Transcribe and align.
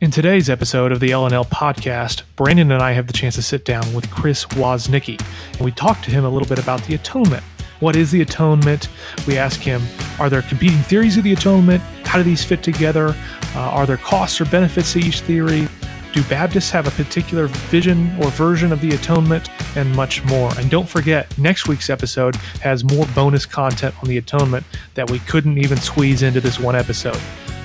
In 0.00 0.10
today's 0.10 0.50
episode 0.50 0.90
of 0.90 0.98
the 0.98 1.10
LNL 1.10 1.46
podcast, 1.46 2.22
Brandon 2.34 2.72
and 2.72 2.82
I 2.82 2.92
have 2.92 3.06
the 3.06 3.12
chance 3.12 3.36
to 3.36 3.42
sit 3.42 3.64
down 3.64 3.94
with 3.94 4.10
Chris 4.10 4.44
Woznicki, 4.46 5.24
and 5.52 5.60
we 5.60 5.70
talk 5.70 6.02
to 6.02 6.10
him 6.10 6.24
a 6.24 6.28
little 6.28 6.48
bit 6.48 6.58
about 6.58 6.82
the 6.82 6.96
atonement. 6.96 7.44
What 7.78 7.94
is 7.94 8.10
the 8.10 8.20
atonement? 8.20 8.88
We 9.26 9.38
ask 9.38 9.60
him, 9.60 9.80
are 10.18 10.28
there 10.28 10.42
competing 10.42 10.78
theories 10.78 11.16
of 11.16 11.22
the 11.22 11.32
atonement? 11.32 11.80
How 12.04 12.18
do 12.18 12.24
these 12.24 12.44
fit 12.44 12.62
together? 12.62 13.14
Uh, 13.54 13.60
are 13.60 13.86
there 13.86 13.96
costs 13.96 14.40
or 14.40 14.46
benefits 14.46 14.94
to 14.94 14.98
each 14.98 15.20
theory? 15.20 15.68
Do 16.12 16.24
Baptists 16.24 16.70
have 16.70 16.88
a 16.88 16.90
particular 16.90 17.46
vision 17.46 18.16
or 18.20 18.30
version 18.30 18.72
of 18.72 18.80
the 18.80 18.94
atonement? 18.94 19.48
And 19.76 19.94
much 19.94 20.24
more. 20.24 20.50
And 20.58 20.70
don't 20.70 20.88
forget, 20.88 21.36
next 21.38 21.68
week's 21.68 21.88
episode 21.88 22.34
has 22.62 22.84
more 22.84 23.06
bonus 23.14 23.46
content 23.46 23.94
on 24.02 24.08
the 24.08 24.18
atonement 24.18 24.66
that 24.94 25.08
we 25.08 25.20
couldn't 25.20 25.58
even 25.58 25.78
squeeze 25.78 26.22
into 26.22 26.40
this 26.40 26.58
one 26.58 26.74
episode. 26.74 27.20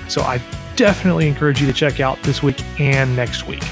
So 0.08 0.22
I 0.22 0.40
definitely 0.80 1.28
encourage 1.28 1.60
you 1.60 1.66
to 1.66 1.74
check 1.74 2.00
out 2.00 2.18
this 2.22 2.42
week 2.42 2.58
and 2.80 3.14
next 3.14 3.46
week. 3.46 3.62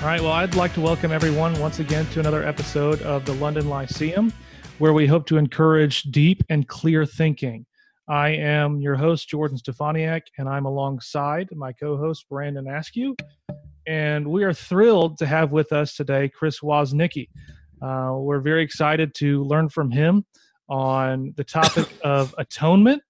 All 0.00 0.08
right, 0.08 0.20
well, 0.20 0.32
I'd 0.32 0.56
like 0.56 0.74
to 0.74 0.80
welcome 0.80 1.12
everyone 1.12 1.56
once 1.60 1.78
again 1.78 2.06
to 2.06 2.18
another 2.18 2.44
episode 2.44 3.00
of 3.02 3.24
the 3.24 3.34
London 3.34 3.68
Lyceum, 3.68 4.32
where 4.80 4.92
we 4.92 5.06
hope 5.06 5.26
to 5.26 5.36
encourage 5.36 6.02
deep 6.02 6.42
and 6.50 6.66
clear 6.66 7.06
thinking. 7.06 7.64
I 8.08 8.30
am 8.30 8.80
your 8.80 8.96
host, 8.96 9.28
Jordan 9.28 9.58
Steffaniak, 9.58 10.22
and 10.36 10.48
I'm 10.48 10.66
alongside 10.66 11.50
my 11.54 11.72
co 11.72 11.96
host, 11.96 12.28
Brandon 12.28 12.66
Askew. 12.66 13.14
And 13.86 14.26
we 14.26 14.42
are 14.42 14.52
thrilled 14.52 15.18
to 15.18 15.26
have 15.26 15.52
with 15.52 15.70
us 15.70 15.94
today 15.94 16.28
Chris 16.28 16.58
Woznicki. 16.58 17.28
Uh, 17.80 18.16
we're 18.18 18.40
very 18.40 18.64
excited 18.64 19.14
to 19.18 19.44
learn 19.44 19.68
from 19.68 19.88
him 19.88 20.26
on 20.68 21.32
the 21.36 21.44
topic 21.44 21.86
of 22.02 22.34
atonement. 22.38 23.02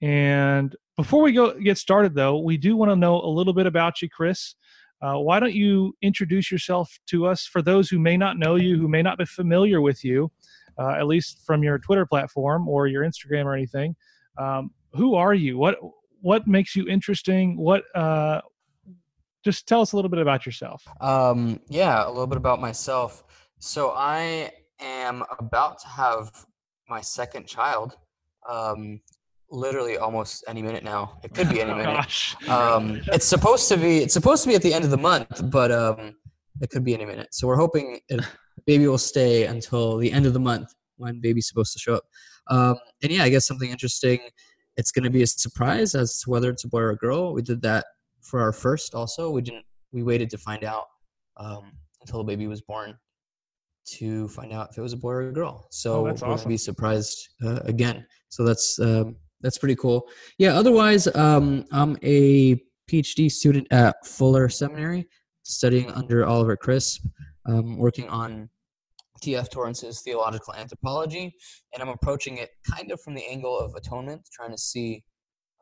And 0.00 0.74
before 0.96 1.22
we 1.22 1.32
go 1.32 1.58
get 1.58 1.78
started, 1.78 2.14
though, 2.14 2.38
we 2.38 2.56
do 2.56 2.76
want 2.76 2.90
to 2.90 2.96
know 2.96 3.20
a 3.20 3.26
little 3.26 3.52
bit 3.52 3.66
about 3.66 4.02
you, 4.02 4.08
Chris. 4.08 4.54
Uh, 5.00 5.18
why 5.18 5.40
don't 5.40 5.54
you 5.54 5.94
introduce 6.02 6.50
yourself 6.50 6.96
to 7.06 7.26
us 7.26 7.44
for 7.44 7.60
those 7.60 7.88
who 7.88 7.98
may 7.98 8.16
not 8.16 8.38
know 8.38 8.54
you, 8.54 8.78
who 8.78 8.86
may 8.86 9.02
not 9.02 9.18
be 9.18 9.24
familiar 9.24 9.80
with 9.80 10.04
you, 10.04 10.30
uh, 10.78 10.90
at 10.90 11.06
least 11.06 11.42
from 11.44 11.62
your 11.62 11.78
Twitter 11.78 12.06
platform 12.06 12.68
or 12.68 12.86
your 12.86 13.02
Instagram 13.02 13.44
or 13.44 13.54
anything? 13.54 13.96
Um, 14.38 14.70
who 14.92 15.14
are 15.14 15.34
you? 15.34 15.58
What 15.58 15.78
what 16.20 16.46
makes 16.46 16.76
you 16.76 16.86
interesting? 16.86 17.56
What 17.56 17.84
uh, 17.96 18.42
just 19.44 19.66
tell 19.66 19.80
us 19.80 19.92
a 19.92 19.96
little 19.96 20.10
bit 20.10 20.20
about 20.20 20.46
yourself. 20.46 20.84
Um, 21.00 21.60
yeah, 21.68 22.06
a 22.06 22.08
little 22.08 22.26
bit 22.26 22.36
about 22.36 22.60
myself. 22.60 23.24
So 23.58 23.92
I 23.96 24.52
am 24.80 25.24
about 25.38 25.80
to 25.80 25.88
have 25.88 26.46
my 26.88 27.00
second 27.00 27.46
child. 27.46 27.96
Um, 28.48 29.00
literally 29.52 29.98
almost 29.98 30.44
any 30.48 30.62
minute 30.62 30.82
now. 30.82 31.18
It 31.22 31.34
could 31.34 31.48
be 31.48 31.60
any 31.64 31.74
minute. 31.74 32.34
um, 32.48 33.00
it's 33.12 33.26
supposed 33.26 33.68
to 33.68 33.76
be. 33.76 33.98
It's 33.98 34.14
supposed 34.14 34.42
to 34.44 34.48
be 34.48 34.54
at 34.56 34.62
the 34.62 34.74
end 34.74 34.84
of 34.84 34.90
the 34.90 34.98
month, 34.98 35.50
but 35.50 35.70
um, 35.70 36.16
it 36.60 36.70
could 36.70 36.84
be 36.84 36.94
any 36.94 37.04
minute. 37.04 37.28
So 37.34 37.46
we're 37.46 37.56
hoping 37.56 38.00
it, 38.08 38.24
baby 38.66 38.88
will 38.88 38.98
stay 38.98 39.44
until 39.44 39.98
the 39.98 40.10
end 40.10 40.26
of 40.26 40.32
the 40.32 40.40
month 40.40 40.74
when 40.96 41.20
baby's 41.20 41.48
supposed 41.48 41.72
to 41.74 41.78
show 41.78 41.94
up. 41.94 42.04
Um, 42.48 42.76
and 43.02 43.12
yeah, 43.12 43.24
I 43.24 43.28
guess 43.28 43.46
something 43.46 43.70
interesting. 43.70 44.20
It's 44.76 44.90
going 44.90 45.04
to 45.04 45.10
be 45.10 45.22
a 45.22 45.26
surprise 45.26 45.94
as 45.94 46.20
to 46.20 46.30
whether 46.30 46.50
it's 46.50 46.64
a 46.64 46.68
boy 46.68 46.80
or 46.80 46.90
a 46.90 46.96
girl. 46.96 47.34
We 47.34 47.42
did 47.42 47.60
that 47.62 47.84
for 48.22 48.40
our 48.40 48.52
first. 48.52 48.94
Also, 48.94 49.30
we 49.30 49.42
didn't. 49.42 49.64
We 49.92 50.02
waited 50.02 50.30
to 50.30 50.38
find 50.38 50.64
out 50.64 50.84
um, 51.36 51.72
until 52.00 52.18
the 52.18 52.24
baby 52.24 52.46
was 52.46 52.62
born 52.62 52.96
to 53.84 54.28
find 54.28 54.52
out 54.52 54.70
if 54.70 54.78
it 54.78 54.80
was 54.80 54.92
a 54.92 54.96
boy 54.96 55.10
or 55.10 55.28
a 55.28 55.32
girl. 55.32 55.66
So 55.70 56.08
oh, 56.08 56.14
we'll 56.22 56.46
be 56.46 56.56
surprised 56.56 57.28
uh, 57.44 57.60
again. 57.64 58.06
So 58.28 58.44
that's 58.44 58.78
um, 58.78 59.16
that's 59.42 59.58
pretty 59.58 59.76
cool. 59.76 60.08
Yeah. 60.38 60.54
Otherwise, 60.54 61.08
um, 61.14 61.64
I'm 61.72 61.96
a 62.02 62.62
PhD 62.90 63.30
student 63.30 63.66
at 63.70 64.04
Fuller 64.06 64.48
Seminary, 64.48 65.08
studying 65.42 65.90
under 65.92 66.26
Oliver 66.26 66.56
Crisp, 66.56 67.06
um, 67.46 67.76
working 67.76 68.08
on 68.08 68.48
T.F. 69.22 69.50
Torrance's 69.50 70.00
theological 70.00 70.52
anthropology, 70.54 71.32
and 71.72 71.82
I'm 71.82 71.88
approaching 71.88 72.38
it 72.38 72.50
kind 72.68 72.90
of 72.90 73.00
from 73.00 73.14
the 73.14 73.24
angle 73.24 73.58
of 73.58 73.74
atonement, 73.76 74.28
trying 74.32 74.50
to 74.50 74.58
see 74.58 75.04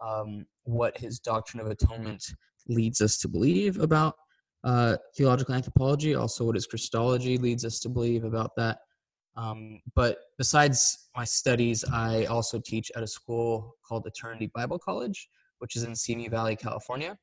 um, 0.02 0.46
what 0.64 0.96
his 0.96 1.18
doctrine 1.18 1.60
of 1.60 1.70
atonement 1.70 2.24
leads 2.68 3.00
us 3.00 3.18
to 3.18 3.28
believe 3.28 3.78
about 3.80 4.14
uh, 4.64 4.96
theological 5.16 5.54
anthropology, 5.54 6.14
also 6.14 6.44
what 6.44 6.54
his 6.54 6.66
Christology 6.66 7.38
leads 7.38 7.64
us 7.64 7.80
to 7.80 7.88
believe 7.88 8.24
about 8.24 8.50
that. 8.56 8.78
Um, 9.40 9.80
but 9.94 10.18
besides 10.36 11.08
my 11.16 11.24
studies, 11.24 11.82
I 11.90 12.26
also 12.26 12.58
teach 12.58 12.92
at 12.94 13.02
a 13.02 13.06
school 13.06 13.76
called 13.86 14.06
Eternity 14.06 14.50
Bible 14.54 14.78
College, 14.78 15.28
which 15.60 15.76
is 15.76 15.84
in 15.84 15.96
Simi 15.96 16.28
Valley, 16.28 16.56
California. 16.56 17.16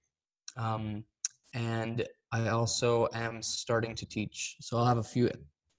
Um, 0.55 1.03
and 1.53 2.07
I 2.31 2.47
also 2.49 3.07
am 3.13 3.41
starting 3.43 3.93
to 3.95 4.05
teach. 4.05 4.55
So 4.61 4.77
I'll 4.77 4.85
have 4.85 4.97
a 4.97 5.03
few 5.03 5.29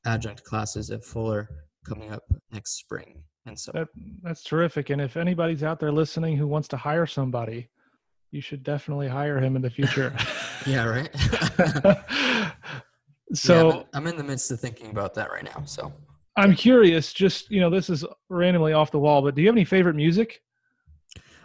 adjunct 0.06 0.44
classes 0.44 0.90
at 0.90 1.04
Fuller 1.04 1.48
coming 1.84 2.12
up 2.12 2.22
next 2.52 2.78
spring. 2.78 3.22
And 3.46 3.58
so 3.58 3.72
that, 3.74 3.88
that's 4.22 4.44
terrific. 4.44 4.90
And 4.90 5.00
if 5.00 5.16
anybody's 5.16 5.64
out 5.64 5.80
there 5.80 5.92
listening 5.92 6.36
who 6.36 6.46
wants 6.46 6.68
to 6.68 6.76
hire 6.76 7.06
somebody, 7.06 7.68
you 8.30 8.40
should 8.40 8.62
definitely 8.62 9.08
hire 9.08 9.40
him 9.40 9.56
in 9.56 9.62
the 9.62 9.70
future. 9.70 10.14
yeah, 10.66 10.84
right. 10.84 11.10
so 13.32 13.68
yeah, 13.68 13.82
I'm 13.94 14.06
in 14.06 14.16
the 14.16 14.24
midst 14.24 14.50
of 14.50 14.60
thinking 14.60 14.90
about 14.90 15.14
that 15.14 15.30
right 15.30 15.44
now. 15.44 15.64
So 15.64 15.92
I'm 16.38 16.54
curious, 16.54 17.12
just 17.12 17.50
you 17.50 17.60
know, 17.60 17.68
this 17.68 17.90
is 17.90 18.04
randomly 18.28 18.72
off 18.72 18.92
the 18.92 18.98
wall, 18.98 19.22
but 19.22 19.34
do 19.34 19.42
you 19.42 19.48
have 19.48 19.56
any 19.56 19.64
favorite 19.64 19.96
music? 19.96 20.40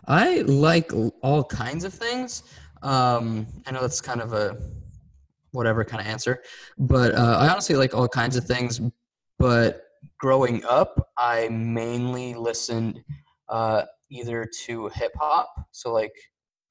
I 0.07 0.41
like 0.41 0.91
all 1.21 1.43
kinds 1.43 1.83
of 1.83 1.93
things. 1.93 2.43
Um, 2.83 3.47
I 3.65 3.71
know 3.71 3.81
that's 3.81 4.01
kind 4.01 4.21
of 4.21 4.33
a 4.33 4.55
whatever 5.51 5.83
kind 5.83 5.99
of 5.99 6.07
answer, 6.07 6.43
but 6.77 7.15
uh, 7.15 7.37
I 7.39 7.49
honestly 7.49 7.75
like 7.75 7.95
all 7.95 8.07
kinds 8.07 8.35
of 8.35 8.45
things. 8.45 8.81
But 9.39 9.83
growing 10.19 10.63
up, 10.65 11.09
I 11.17 11.47
mainly 11.49 12.35
listened 12.35 13.03
uh, 13.49 13.85
either 14.11 14.47
to 14.65 14.89
hip 14.89 15.13
hop, 15.19 15.49
so 15.71 15.91
like 15.91 16.13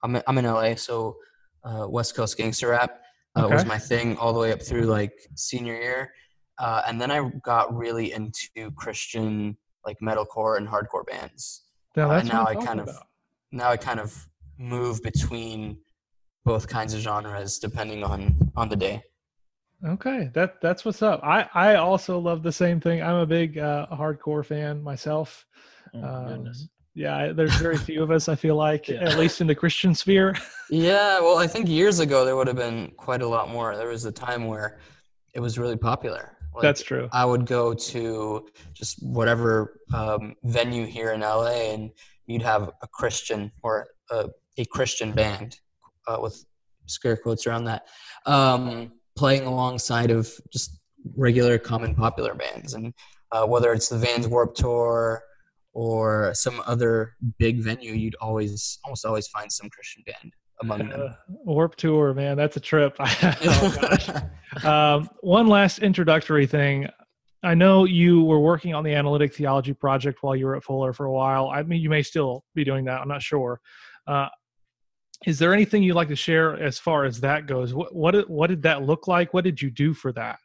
I'm 0.04 0.22
I'm 0.28 0.38
in 0.38 0.44
LA, 0.44 0.76
so 0.76 1.16
uh, 1.64 1.86
West 1.88 2.14
Coast 2.14 2.36
gangster 2.36 2.68
rap 2.68 3.00
uh, 3.36 3.46
okay. 3.46 3.54
was 3.54 3.64
my 3.64 3.78
thing 3.78 4.16
all 4.18 4.32
the 4.32 4.38
way 4.38 4.52
up 4.52 4.62
through 4.62 4.84
like 4.84 5.12
senior 5.34 5.74
year, 5.74 6.12
uh, 6.58 6.82
and 6.86 7.00
then 7.00 7.10
I 7.10 7.30
got 7.42 7.74
really 7.74 8.12
into 8.12 8.70
Christian 8.76 9.56
like 9.84 9.98
metalcore 10.00 10.56
and 10.56 10.68
hardcore 10.68 11.06
bands. 11.06 11.62
Yeah, 11.96 12.08
that's 12.08 12.22
and 12.22 12.32
now 12.32 12.46
I 12.46 12.54
kind 12.54 12.80
about. 12.80 12.94
of 12.94 13.02
now 13.50 13.70
I 13.70 13.76
kind 13.76 14.00
of 14.00 14.28
move 14.58 15.02
between 15.02 15.78
both 16.44 16.68
kinds 16.68 16.94
of 16.94 17.00
genres 17.00 17.58
depending 17.58 18.04
on 18.04 18.36
on 18.56 18.68
the 18.68 18.76
day. 18.76 19.02
Okay, 19.84 20.30
that 20.34 20.60
that's 20.60 20.84
what's 20.84 21.02
up. 21.02 21.20
I 21.24 21.48
I 21.54 21.74
also 21.76 22.18
love 22.18 22.42
the 22.42 22.52
same 22.52 22.80
thing. 22.80 23.02
I'm 23.02 23.16
a 23.16 23.26
big 23.26 23.58
uh, 23.58 23.86
hardcore 23.90 24.44
fan 24.44 24.82
myself. 24.82 25.44
Oh, 25.94 26.02
um, 26.02 26.52
yeah, 26.94 27.32
there's 27.32 27.54
very 27.56 27.78
few 27.78 28.02
of 28.02 28.10
us. 28.10 28.28
I 28.28 28.34
feel 28.34 28.56
like, 28.56 28.88
yeah. 28.88 29.00
at 29.00 29.18
least 29.18 29.40
in 29.40 29.46
the 29.46 29.54
Christian 29.54 29.94
sphere. 29.94 30.34
yeah, 30.70 31.20
well, 31.20 31.38
I 31.38 31.46
think 31.46 31.68
years 31.68 32.00
ago 32.00 32.24
there 32.24 32.36
would 32.36 32.46
have 32.46 32.56
been 32.56 32.92
quite 32.96 33.22
a 33.22 33.26
lot 33.26 33.50
more. 33.50 33.76
There 33.76 33.88
was 33.88 34.04
a 34.04 34.12
time 34.12 34.46
where 34.46 34.78
it 35.34 35.40
was 35.40 35.58
really 35.58 35.76
popular. 35.76 36.36
Like, 36.54 36.62
That's 36.62 36.82
true. 36.82 37.08
I 37.12 37.24
would 37.24 37.46
go 37.46 37.72
to 37.72 38.46
just 38.74 39.02
whatever 39.02 39.80
um, 39.94 40.34
venue 40.44 40.86
here 40.86 41.12
in 41.12 41.20
LA, 41.20 41.72
and 41.72 41.90
you'd 42.26 42.42
have 42.42 42.70
a 42.82 42.86
Christian 42.88 43.50
or 43.62 43.86
a, 44.10 44.28
a 44.58 44.64
Christian 44.66 45.12
band 45.12 45.56
uh, 46.06 46.18
with 46.20 46.44
scare 46.86 47.16
quotes 47.16 47.46
around 47.46 47.64
that 47.64 47.86
um, 48.26 48.92
playing 49.16 49.44
alongside 49.44 50.10
of 50.10 50.30
just 50.52 50.78
regular, 51.16 51.58
common, 51.58 51.94
popular 51.94 52.34
bands, 52.34 52.74
and 52.74 52.92
uh, 53.32 53.46
whether 53.46 53.72
it's 53.72 53.88
the 53.88 53.98
Vans 53.98 54.28
Warped 54.28 54.56
Tour 54.58 55.22
or 55.72 56.32
some 56.34 56.62
other 56.66 57.14
big 57.38 57.60
venue, 57.60 57.92
you'd 57.92 58.16
always 58.20 58.78
almost 58.84 59.06
always 59.06 59.26
find 59.28 59.50
some 59.50 59.70
Christian 59.70 60.02
band 60.06 60.32
among 60.62 60.88
them. 60.88 60.90
Uh, 61.02 61.14
Warped 61.28 61.78
Tour, 61.78 62.14
man, 62.14 62.36
that's 62.36 62.56
a 62.56 62.60
trip. 62.60 62.96
oh, 63.00 63.76
gosh. 63.80 64.08
um, 64.64 65.08
one 65.20 65.46
last 65.46 65.80
introductory 65.80 66.46
thing. 66.46 66.88
I 67.42 67.54
know 67.54 67.84
you 67.84 68.22
were 68.22 68.40
working 68.40 68.74
on 68.74 68.84
the 68.84 68.94
analytic 68.94 69.34
theology 69.34 69.74
project 69.74 70.22
while 70.22 70.36
you 70.36 70.46
were 70.46 70.56
at 70.56 70.62
Fuller 70.62 70.92
for 70.92 71.06
a 71.06 71.12
while. 71.12 71.48
I 71.48 71.62
mean, 71.62 71.80
you 71.80 71.90
may 71.90 72.02
still 72.02 72.44
be 72.54 72.64
doing 72.64 72.84
that. 72.84 73.00
I'm 73.00 73.08
not 73.08 73.22
sure. 73.22 73.60
Uh, 74.06 74.28
is 75.26 75.38
there 75.38 75.52
anything 75.52 75.82
you'd 75.82 75.94
like 75.94 76.08
to 76.08 76.16
share 76.16 76.60
as 76.60 76.78
far 76.78 77.04
as 77.04 77.20
that 77.20 77.46
goes? 77.46 77.74
What 77.74 77.94
what 77.94 78.28
what 78.28 78.48
did 78.48 78.62
that 78.62 78.82
look 78.82 79.08
like? 79.08 79.32
What 79.34 79.44
did 79.44 79.60
you 79.60 79.70
do 79.70 79.94
for 79.94 80.12
that? 80.12 80.38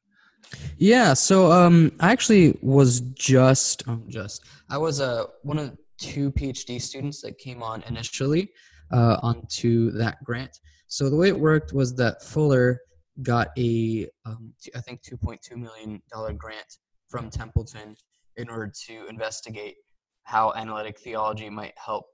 Yeah, 0.77 1.13
so 1.13 1.51
um, 1.51 1.91
I 1.99 2.11
actually 2.11 2.57
was 2.61 3.01
just 3.01 3.83
oh, 3.87 4.01
just 4.07 4.45
I 4.69 4.77
was 4.77 5.01
uh, 5.01 5.25
one 5.43 5.57
of 5.57 5.77
two 5.97 6.31
PhD 6.31 6.81
students 6.81 7.21
that 7.21 7.37
came 7.37 7.63
on 7.63 7.83
initially 7.87 8.51
uh, 8.91 9.17
onto 9.21 9.91
that 9.91 10.23
grant. 10.23 10.59
So 10.87 11.09
the 11.09 11.15
way 11.15 11.27
it 11.27 11.39
worked 11.39 11.73
was 11.73 11.95
that 11.95 12.23
Fuller 12.23 12.79
got 13.23 13.49
a, 13.57 14.07
um, 14.25 14.53
I 14.75 14.81
think, 14.81 15.01
$2.2 15.03 15.57
million 15.57 16.01
grant 16.37 16.77
from 17.09 17.29
Templeton 17.29 17.95
in 18.37 18.49
order 18.49 18.71
to 18.87 19.07
investigate 19.07 19.75
how 20.23 20.53
analytic 20.53 20.99
theology 20.99 21.49
might 21.49 21.73
help 21.77 22.05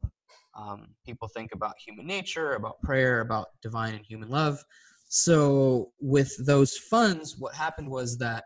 Um, 0.55 0.89
people 1.03 1.27
think 1.27 1.51
about 1.51 1.73
human 1.83 2.05
nature, 2.05 2.53
about 2.53 2.79
prayer, 2.83 3.21
about 3.21 3.47
divine 3.63 3.95
and 3.95 4.05
human 4.05 4.29
love. 4.29 4.63
So, 5.09 5.91
with 5.99 6.31
those 6.45 6.77
funds, 6.77 7.37
what 7.39 7.55
happened 7.55 7.89
was 7.89 8.17
that 8.19 8.43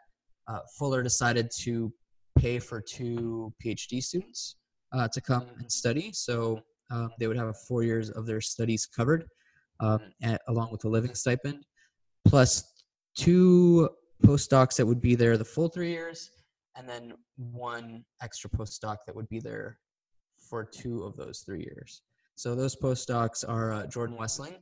uh, 0.47 0.59
Fuller 0.77 1.03
decided 1.03 1.51
to 1.63 1.93
pay 2.39 2.59
for 2.59 2.79
two 2.81 3.53
PhD 3.61 4.01
students 4.01 4.55
uh, 4.93 5.09
to 5.09 5.19
come 5.19 5.47
and 5.59 5.69
study. 5.69 6.11
So, 6.13 6.61
um, 6.89 7.11
they 7.19 7.27
would 7.27 7.37
have 7.37 7.55
four 7.67 7.83
years 7.83 8.09
of 8.09 8.25
their 8.25 8.41
studies 8.41 8.85
covered, 8.85 9.25
um, 9.79 9.99
at, 10.21 10.41
along 10.47 10.71
with 10.71 10.83
a 10.85 10.89
living 10.89 11.15
stipend, 11.15 11.65
plus 12.25 12.83
two 13.15 13.89
postdocs 14.23 14.75
that 14.77 14.85
would 14.85 15.01
be 15.01 15.15
there 15.15 15.37
the 15.37 15.45
full 15.45 15.69
three 15.69 15.91
years, 15.91 16.31
and 16.75 16.87
then 16.87 17.13
one 17.37 18.03
extra 18.21 18.49
postdoc 18.49 18.97
that 19.05 19.15
would 19.15 19.29
be 19.29 19.39
there 19.39 19.79
for 20.37 20.63
two 20.63 21.03
of 21.03 21.15
those 21.17 21.39
three 21.39 21.61
years. 21.61 22.01
So 22.35 22.55
those 22.55 22.75
postdocs 22.75 23.43
are 23.47 23.73
uh, 23.73 23.87
Jordan 23.87 24.17
Wessling, 24.17 24.55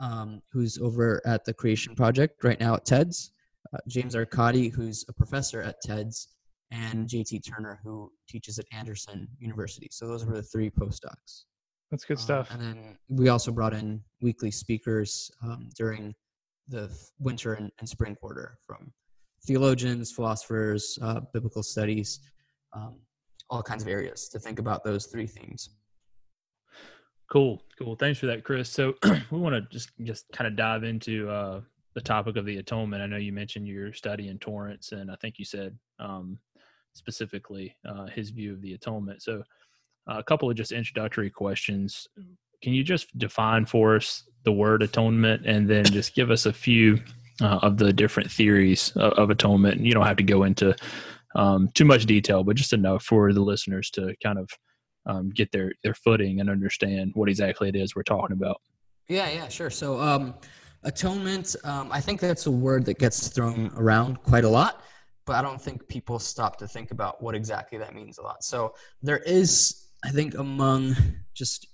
um, 0.00 0.42
who's 0.52 0.78
over 0.78 1.22
at 1.24 1.44
the 1.44 1.54
Creation 1.54 1.94
Project 1.94 2.42
right 2.42 2.58
now 2.58 2.74
at 2.74 2.84
TEDS, 2.84 3.30
uh, 3.72 3.78
James 3.88 4.14
Arcadi, 4.14 4.72
who's 4.72 5.04
a 5.08 5.12
professor 5.12 5.62
at 5.62 5.76
TEDS, 5.82 6.28
and 6.70 7.08
JT 7.08 7.46
Turner, 7.46 7.78
who 7.84 8.10
teaches 8.28 8.58
at 8.58 8.66
Anderson 8.72 9.28
University. 9.38 9.88
So 9.90 10.08
those 10.08 10.26
were 10.26 10.34
the 10.34 10.42
three 10.42 10.70
postdocs. 10.70 11.44
That's 11.94 12.04
good 12.04 12.18
stuff. 12.18 12.50
Um, 12.50 12.60
and 12.60 12.68
then 12.68 12.98
we 13.08 13.28
also 13.28 13.52
brought 13.52 13.72
in 13.72 14.02
weekly 14.20 14.50
speakers 14.50 15.30
um, 15.44 15.68
during 15.76 16.12
the 16.66 16.90
winter 17.20 17.54
and, 17.54 17.70
and, 17.78 17.88
spring 17.88 18.16
quarter 18.16 18.58
from 18.66 18.92
theologians, 19.46 20.10
philosophers, 20.10 20.98
uh, 21.02 21.20
biblical 21.32 21.62
studies, 21.62 22.18
um, 22.72 22.96
all 23.48 23.62
kinds 23.62 23.84
of 23.84 23.88
areas 23.88 24.28
to 24.30 24.40
think 24.40 24.58
about 24.58 24.82
those 24.82 25.06
three 25.06 25.28
themes. 25.28 25.70
Cool, 27.30 27.62
cool. 27.78 27.94
Thanks 27.94 28.18
for 28.18 28.26
that, 28.26 28.42
Chris. 28.42 28.68
So 28.68 28.94
we 29.30 29.38
want 29.38 29.54
to 29.54 29.60
just 29.70 29.90
just 30.02 30.24
kind 30.32 30.48
of 30.48 30.56
dive 30.56 30.82
into 30.82 31.30
uh, 31.30 31.60
the 31.94 32.00
topic 32.00 32.36
of 32.36 32.44
the 32.44 32.56
atonement. 32.56 33.04
I 33.04 33.06
know 33.06 33.18
you 33.18 33.32
mentioned 33.32 33.68
your 33.68 33.92
study 33.92 34.26
in 34.26 34.38
Torrance, 34.38 34.90
and 34.90 35.12
I 35.12 35.16
think 35.20 35.38
you 35.38 35.44
said 35.44 35.78
um, 36.00 36.40
specifically 36.92 37.76
uh, 37.88 38.06
his 38.06 38.30
view 38.30 38.52
of 38.52 38.62
the 38.62 38.74
atonement. 38.74 39.22
So 39.22 39.42
uh, 39.42 39.42
a 40.06 40.22
couple 40.22 40.50
of 40.50 40.56
just 40.56 40.72
introductory 40.72 41.30
questions. 41.30 42.06
Can 42.62 42.72
you 42.72 42.84
just 42.84 43.16
define 43.18 43.66
for 43.66 43.96
us 43.96 44.24
the 44.44 44.52
word 44.52 44.82
atonement, 44.82 45.46
and 45.46 45.68
then 45.68 45.84
just 45.84 46.14
give 46.14 46.30
us 46.30 46.46
a 46.46 46.52
few 46.52 47.00
uh, 47.40 47.58
of 47.62 47.78
the 47.78 47.92
different 47.92 48.30
theories 48.30 48.92
of, 48.96 49.12
of, 49.14 49.30
atonement? 49.30 49.80
You 49.80 49.92
don't 49.92 50.06
have 50.06 50.16
to 50.18 50.22
go 50.22 50.44
into 50.44 50.74
um, 51.34 51.70
too 51.74 51.84
much 51.84 52.06
detail, 52.06 52.44
but 52.44 52.56
just 52.56 52.72
enough 52.72 53.04
for 53.04 53.32
the 53.32 53.40
listeners 53.40 53.90
to 53.90 54.14
kind 54.22 54.38
of 54.38 54.48
um, 55.06 55.30
get 55.30 55.52
their 55.52 55.72
their 55.82 55.94
footing 55.94 56.40
and 56.40 56.48
understand 56.48 57.12
what 57.14 57.28
exactly 57.28 57.68
it 57.68 57.76
is 57.76 57.94
we're 57.94 58.02
talking 58.02 58.32
about. 58.32 58.60
Yeah, 59.08 59.30
yeah, 59.30 59.48
sure. 59.48 59.70
So 59.70 60.00
um, 60.00 60.34
atonement, 60.84 61.56
um, 61.64 61.90
I 61.92 62.00
think 62.00 62.20
that's 62.20 62.46
a 62.46 62.50
word 62.50 62.84
that 62.86 62.98
gets 62.98 63.28
thrown 63.28 63.70
around 63.76 64.22
quite 64.22 64.44
a 64.44 64.48
lot, 64.48 64.82
but 65.26 65.36
I 65.36 65.42
don't 65.42 65.60
think 65.60 65.86
people 65.88 66.18
stop 66.18 66.56
to 66.58 66.68
think 66.68 66.90
about 66.90 67.22
what 67.22 67.34
exactly 67.34 67.78
that 67.78 67.94
means 67.94 68.18
a 68.18 68.22
lot. 68.22 68.42
So 68.44 68.74
there 69.02 69.18
is, 69.18 69.83
I 70.04 70.10
think, 70.10 70.34
among 70.34 70.94
just 71.32 71.68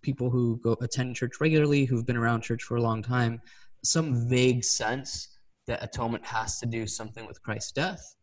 people 0.00 0.30
who 0.30 0.60
go 0.62 0.76
attend 0.80 1.16
church 1.16 1.40
regularly, 1.40 1.84
who've 1.84 2.06
been 2.06 2.16
around 2.16 2.42
church 2.42 2.62
for 2.62 2.76
a 2.76 2.82
long 2.82 3.02
time, 3.02 3.40
some 3.82 4.28
vague 4.28 4.64
sense 4.64 5.38
that 5.66 5.82
atonement 5.82 6.24
has 6.24 6.60
to 6.60 6.66
do 6.66 6.86
something 6.86 7.26
with 7.26 7.42
Christ's 7.42 7.72
death. 7.72 8.14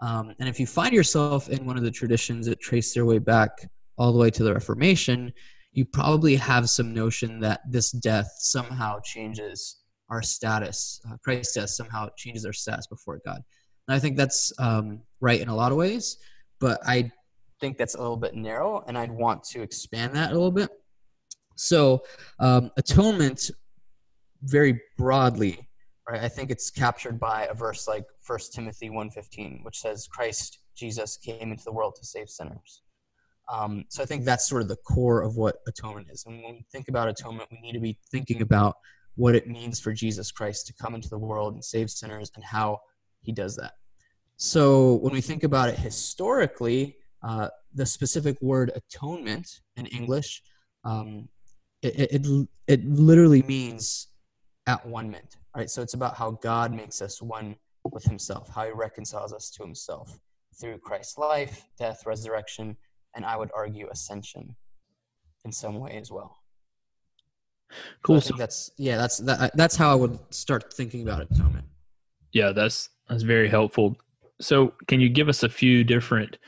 Um, 0.00 0.34
and 0.40 0.48
if 0.48 0.58
you 0.58 0.66
find 0.66 0.92
yourself 0.92 1.48
in 1.48 1.64
one 1.64 1.76
of 1.76 1.84
the 1.84 1.90
traditions 1.90 2.46
that 2.46 2.60
trace 2.60 2.92
their 2.92 3.04
way 3.04 3.18
back 3.18 3.50
all 3.96 4.12
the 4.12 4.18
way 4.18 4.30
to 4.30 4.42
the 4.42 4.52
Reformation, 4.52 5.32
you 5.72 5.84
probably 5.84 6.36
have 6.36 6.68
some 6.68 6.92
notion 6.92 7.38
that 7.40 7.60
this 7.70 7.92
death 7.92 8.30
somehow 8.38 8.98
changes 9.04 9.82
our 10.10 10.22
status. 10.22 11.00
Uh, 11.08 11.16
Christ's 11.22 11.54
death 11.54 11.70
somehow 11.70 12.08
changes 12.16 12.44
our 12.44 12.52
status 12.52 12.86
before 12.86 13.20
God. 13.24 13.42
And 13.88 13.94
I 13.94 13.98
think 13.98 14.16
that's 14.16 14.52
um, 14.58 15.00
right 15.20 15.40
in 15.40 15.48
a 15.48 15.54
lot 15.54 15.70
of 15.70 15.78
ways, 15.78 16.18
but 16.60 16.80
I 16.86 17.10
think 17.60 17.78
that's 17.78 17.94
a 17.94 18.00
little 18.00 18.16
bit 18.16 18.34
narrow, 18.34 18.84
and 18.86 18.96
I'd 18.96 19.10
want 19.10 19.44
to 19.44 19.62
expand 19.62 20.14
that 20.14 20.30
a 20.30 20.34
little 20.34 20.50
bit. 20.50 20.70
So, 21.56 22.02
um, 22.38 22.70
atonement, 22.76 23.50
very 24.42 24.80
broadly, 24.98 25.68
right? 26.08 26.20
I 26.20 26.28
think 26.28 26.50
it's 26.50 26.70
captured 26.70 27.18
by 27.18 27.46
a 27.46 27.54
verse 27.54 27.88
like 27.88 28.04
1 28.26 28.38
Timothy 28.52 28.90
1.15, 28.90 29.64
which 29.64 29.78
says, 29.78 30.06
Christ 30.06 30.58
Jesus 30.76 31.16
came 31.16 31.50
into 31.50 31.64
the 31.64 31.72
world 31.72 31.96
to 31.96 32.04
save 32.04 32.28
sinners. 32.28 32.82
Um, 33.52 33.84
so 33.88 34.02
I 34.02 34.06
think 34.06 34.24
that's 34.24 34.48
sort 34.48 34.62
of 34.62 34.68
the 34.68 34.76
core 34.76 35.22
of 35.22 35.36
what 35.36 35.56
atonement 35.68 36.08
is. 36.10 36.24
And 36.26 36.42
when 36.42 36.54
we 36.54 36.66
think 36.70 36.88
about 36.88 37.08
atonement, 37.08 37.48
we 37.50 37.60
need 37.60 37.72
to 37.72 37.80
be 37.80 37.98
thinking 38.10 38.42
about 38.42 38.74
what 39.14 39.34
it 39.34 39.48
means 39.48 39.80
for 39.80 39.92
Jesus 39.92 40.30
Christ 40.30 40.66
to 40.66 40.74
come 40.74 40.94
into 40.94 41.08
the 41.08 41.18
world 41.18 41.54
and 41.54 41.64
save 41.64 41.90
sinners 41.90 42.30
and 42.34 42.44
how 42.44 42.80
he 43.22 43.32
does 43.32 43.56
that. 43.56 43.72
So 44.36 44.96
when 44.96 45.12
we 45.12 45.20
think 45.20 45.44
about 45.44 45.70
it 45.70 45.78
historically, 45.78 46.96
uh, 47.22 47.48
the 47.74 47.86
specific 47.86 48.40
word 48.40 48.72
atonement 48.74 49.60
in 49.76 49.86
English, 49.86 50.42
um, 50.84 51.28
it, 51.82 52.26
it, 52.26 52.48
it 52.66 52.84
literally 52.84 53.42
means 53.42 54.08
at-one-ment, 54.66 55.36
right? 55.56 55.70
So 55.70 55.82
it's 55.82 55.94
about 55.94 56.16
how 56.16 56.32
God 56.42 56.72
makes 56.72 57.00
us 57.02 57.22
one 57.22 57.56
with 57.92 58.04
himself, 58.04 58.48
how 58.48 58.64
he 58.64 58.72
reconciles 58.72 59.32
us 59.32 59.50
to 59.50 59.62
himself 59.62 60.18
through 60.60 60.78
Christ's 60.78 61.18
life, 61.18 61.66
death, 61.78 62.04
resurrection, 62.06 62.76
and 63.14 63.24
I 63.24 63.36
would 63.36 63.50
argue 63.54 63.88
ascension 63.90 64.56
in 65.44 65.52
some 65.52 65.78
way 65.78 65.98
as 66.00 66.10
well. 66.10 66.38
Cool. 68.02 68.20
So 68.20 68.34
that's 68.36 68.70
yeah, 68.76 68.96
that's 68.96 69.18
that, 69.18 69.50
that's 69.56 69.76
how 69.76 69.90
I 69.90 69.94
would 69.94 70.18
start 70.30 70.72
thinking 70.72 71.02
about. 71.02 71.22
Atonement. 71.30 71.64
Yeah, 72.32 72.52
that's 72.52 72.90
that's 73.08 73.22
very 73.22 73.48
helpful. 73.48 73.96
So, 74.40 74.74
can 74.86 75.00
you 75.00 75.08
give 75.08 75.28
us 75.28 75.42
a 75.42 75.48
few 75.48 75.82
different 75.82 76.38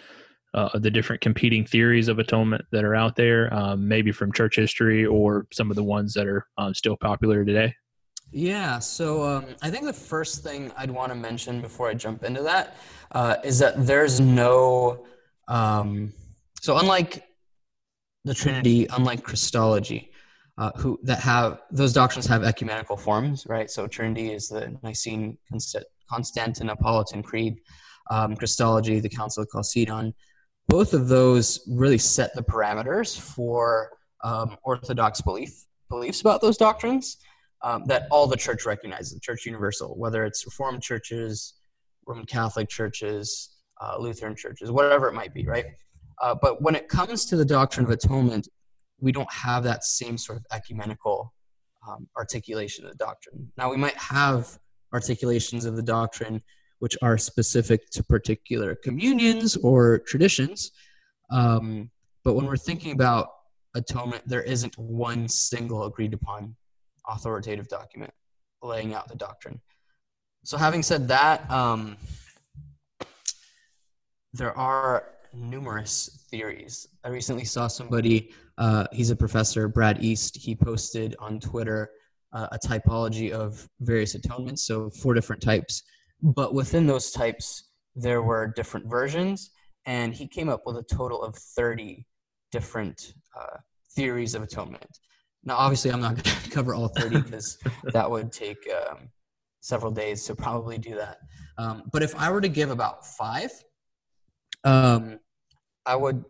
uh, 0.55 0.79
the 0.79 0.91
different 0.91 1.21
competing 1.21 1.65
theories 1.65 2.09
of 2.09 2.19
atonement 2.19 2.65
that 2.73 2.85
are 2.85 2.95
out 2.95 3.17
there, 3.17 3.53
um, 3.53 3.87
maybe 3.87 4.13
from 4.13 4.33
church 4.33 4.57
history 4.57 5.05
or 5.05 5.47
some 5.53 5.71
of 5.71 5.77
the 5.77 5.85
ones 5.85 6.15
that 6.15 6.27
are 6.27 6.47
um, 6.57 6.75
still 6.75 6.97
popular 6.97 7.45
today? 7.45 7.75
Yeah, 8.31 8.79
so 8.79 9.23
um, 9.23 9.47
I 9.63 9.71
think 9.71 9.85
the 9.85 9.93
first 9.93 10.43
thing 10.43 10.71
I'd 10.77 10.91
want 10.91 11.11
to 11.13 11.15
mention 11.17 11.61
before 11.61 11.89
I 11.89 11.95
jump 11.95 12.25
into 12.25 12.43
that 12.43 12.77
uh, 13.13 13.37
is 13.43 13.59
that 13.61 13.87
there's 13.87 14.21
no 14.21 15.07
um, 15.49 16.13
so 16.61 16.77
unlike 16.77 17.25
the 18.25 18.35
Trinity, 18.35 18.87
unlike 18.91 19.23
Christology, 19.23 20.13
uh, 20.59 20.73
who 20.77 20.99
that 21.05 21.21
have 21.21 21.63
those 21.71 21.93
doctrines 21.93 22.27
have 22.27 22.45
ecumenical 22.45 22.97
forms, 22.97 23.47
right? 23.49 23.71
So 23.71 23.87
Trinity 23.87 24.33
is 24.33 24.49
the 24.49 24.77
Nicene 24.83 25.39
Constantinopolitan 26.11 27.25
Creed, 27.25 27.61
um, 28.11 28.37
Christology, 28.37 29.01
the 29.01 29.09
Council 29.09 29.45
of 29.45 29.49
Chalcedon. 29.51 30.15
Both 30.69 30.93
of 30.93 31.09
those 31.09 31.61
really 31.67 31.99
set 31.99 32.35
the 32.35 32.43
parameters 32.43 33.19
for 33.19 33.91
um, 34.23 34.57
Orthodox 34.63 35.21
belief 35.21 35.65
beliefs 35.89 36.21
about 36.21 36.41
those 36.41 36.57
doctrines 36.57 37.17
um, 37.63 37.85
that 37.87 38.07
all 38.11 38.27
the 38.27 38.37
Church 38.37 38.67
recognizes, 38.67 39.15
the 39.15 39.21
Church 39.21 39.47
Universal, 39.47 39.99
whether 39.99 40.25
it's 40.25 40.45
Reformed 40.45 40.83
churches, 40.83 41.55
Roman 42.07 42.27
Catholic 42.27 42.69
churches, 42.69 43.57
uh, 43.81 43.97
Lutheran 43.99 44.37
churches, 44.37 44.71
whatever 44.71 45.09
it 45.09 45.15
might 45.15 45.33
be, 45.33 45.47
right? 45.47 45.67
Uh, 46.21 46.35
but 46.41 46.61
when 46.63 46.75
it 46.75 46.89
comes 46.89 47.25
to 47.27 47.37
the 47.37 47.45
doctrine 47.45 47.87
of 47.87 47.91
atonement, 47.91 48.49
we 49.01 49.13
don't 49.13 49.33
have 49.33 49.63
that 49.65 49.85
same 49.85 50.19
sort 50.19 50.39
of 50.39 50.45
ecumenical 50.53 51.33
um, 51.89 52.09
articulation 52.17 52.85
of 52.85 52.91
the 52.91 52.97
doctrine. 52.97 53.51
Now, 53.57 53.71
we 53.71 53.77
might 53.77 53.97
have 53.97 54.59
articulations 54.93 55.65
of 55.65 55.77
the 55.77 55.83
doctrine 55.83 56.43
which 56.79 56.97
are 57.03 57.19
specific 57.19 57.91
to 57.91 58.03
particular 58.05 58.75
communions 58.75 59.57
or 59.57 59.99
traditions. 60.01 60.73
Um, 61.31 61.91
but 62.25 62.35
when 62.35 62.47
we're 62.47 62.57
thinking 62.57 62.93
about 62.93 63.31
atonement, 63.75 64.23
there 64.27 64.43
isn't 64.43 64.77
one 64.79 65.29
single 65.29 65.85
agreed 65.85 66.15
upon 66.15 66.55
authoritative 67.09 67.69
document 67.69 68.13
laying 68.63 68.95
out 68.95 69.09
the 69.09 69.17
doctrine. 69.17 69.61
So, 70.45 70.57
having 70.57 70.83
said 70.83 71.09
that, 71.09 71.51
um, 71.51 71.97
there 74.33 74.57
are 74.57 75.05
numerous 75.33 76.27
theories. 76.31 76.87
I 77.05 77.09
recently 77.09 77.45
saw 77.45 77.67
somebody, 77.67 78.33
uh, 78.57 78.87
he's 78.93 79.11
a 79.11 79.17
professor, 79.17 79.69
Brad 79.69 80.03
East. 80.03 80.37
He 80.37 80.55
posted 80.55 81.17
on 81.19 81.41
Twitter 81.41 81.91
uh, 82.33 82.49
a 82.53 82.59
typology 82.59 83.31
of 83.31 83.69
various 83.81 84.15
atonements, 84.15 84.67
so 84.67 84.91
four 84.91 85.15
different 85.15 85.43
types. 85.43 85.83
But 86.23 86.55
within 86.55 86.87
those 86.87 87.11
types, 87.11 87.71
there 87.95 88.23
were 88.23 88.53
different 88.55 88.87
versions, 88.87 89.51
and 89.87 90.15
he 90.15 90.27
came 90.27 90.49
up 90.49 90.63
with 90.67 90.77
a 90.77 90.83
total 90.83 91.23
of 91.23 91.37
30 91.37 92.07
different 92.51 93.15
uh, 93.39 93.57
theories 93.95 94.35
of 94.35 94.43
atonement. 94.43 94.99
Now, 95.45 95.57
obviously, 95.57 95.93
I'm 95.93 96.01
not 96.01 96.15
going 96.23 96.37
to 96.37 96.51
cover 96.51 96.75
all 96.75 96.89
30 96.89 97.23
because 97.23 97.59
that 97.93 98.11
would 98.11 98.33
take 98.33 98.59
um, 98.91 99.09
several 99.61 99.93
days 99.93 100.25
to 100.25 100.35
probably 100.35 100.79
do 100.79 100.95
that. 100.97 101.19
Um, 101.57 101.85
but 101.93 102.03
if 102.03 102.15
I 102.17 102.31
were 102.31 102.41
to 102.41 102.49
give 102.49 102.71
about 102.71 103.07
five, 103.07 103.51
um, 104.65 105.19
I 105.87 105.97
would 105.97 106.25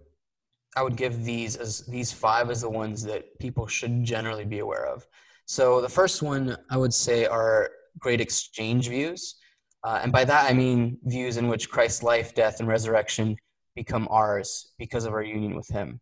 I 0.77 0.83
would 0.83 0.97
give 0.97 1.25
these 1.25 1.57
as 1.57 1.81
these 1.87 2.13
five 2.13 2.51
as 2.51 2.61
the 2.61 2.71
ones 2.71 3.03
that 3.03 3.39
people 3.41 3.67
should 3.67 4.05
generally 4.05 4.45
be 4.45 4.61
aware 4.61 4.87
of. 4.87 5.07
So 5.47 5.81
the 5.81 5.89
first 5.89 6.23
one 6.23 6.57
I 6.71 6.77
would 6.77 6.95
say 6.95 7.27
are 7.27 7.71
great 7.99 8.21
exchange 8.21 8.89
views. 8.89 9.37
Uh, 9.85 10.01
and 10.03 10.13
by 10.13 10.25
that 10.25 10.51
I 10.51 10.55
mean 10.55 10.99
views 11.05 11.37
in 11.37 11.49
which 11.49 11.71
Christ's 11.71 12.03
life, 12.03 12.35
death, 12.35 12.61
and 12.61 12.69
resurrection 12.69 13.37
become 13.77 14.09
ours 14.11 14.73
because 14.79 15.05
of 15.05 15.13
our 15.13 15.23
union 15.23 15.55
with 15.55 15.69
Him. 15.69 16.01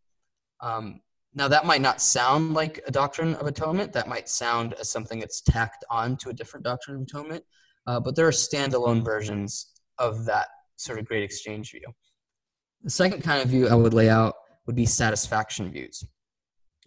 Um, 0.61 1.01
now, 1.37 1.49
that 1.49 1.67
might 1.67 1.83
not 1.83 2.01
sound 2.01 2.55
like 2.55 2.81
a 2.87 2.91
doctrine 2.91 3.35
of 3.35 3.47
atonement. 3.47 3.93
That 3.93 4.09
might 4.09 4.27
sound 4.27 4.73
as 4.81 4.91
something 4.91 5.21
that's 5.21 5.43
tacked 5.43 5.85
on 5.91 6.17
to 6.19 6.31
a 6.31 6.33
different 6.33 6.65
doctrine 6.65 6.97
of 6.97 7.03
atonement. 7.03 7.45
Uh, 7.87 8.01
but 8.01 8.17
there 8.17 8.27
are 8.27 8.33
standalone 8.33 9.05
versions 9.05 9.73
of 9.99 10.25
that 10.25 10.49
sort 10.77 10.99
of 10.99 11.05
great 11.05 11.23
exchange 11.23 11.73
view. 11.73 11.85
The 12.83 12.91
second 12.91 13.23
kind 13.23 13.43
of 13.43 13.51
view 13.51 13.69
I 13.69 13.75
would 13.75 13.93
lay 13.93 14.09
out 14.09 14.35
would 14.67 14.77
be 14.77 14.87
satisfaction 14.87 15.71
views. 15.71 16.03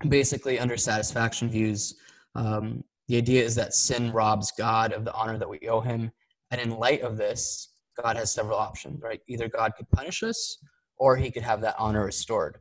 Basically, 0.08 0.58
under 0.60 0.78
satisfaction 0.78 1.50
views, 1.50 1.96
um, 2.34 2.84
the 3.08 3.18
idea 3.18 3.44
is 3.44 3.54
that 3.56 3.76
sin 3.76 4.12
robs 4.12 4.52
God 4.58 4.94
of 4.94 5.06
the 5.06 5.14
honor 5.14 5.38
that 5.38 5.50
we 5.50 5.60
owe 5.70 5.82
him. 5.82 6.12
And 6.52 6.60
in 6.60 6.72
light 6.72 7.02
of 7.02 7.18
this, 7.18 7.70
God 8.02 8.16
has 8.16 8.32
several 8.32 8.58
options, 8.58 9.02
right? 9.02 9.22
Either 9.28 9.48
God 9.48 9.74
could 9.76 9.90
punish 9.92 10.24
us 10.24 10.58
or 10.98 11.16
he 11.16 11.32
could 11.32 11.44
have 11.44 11.62
that 11.62 11.76
honor 11.78 12.06
restored. 12.06 12.58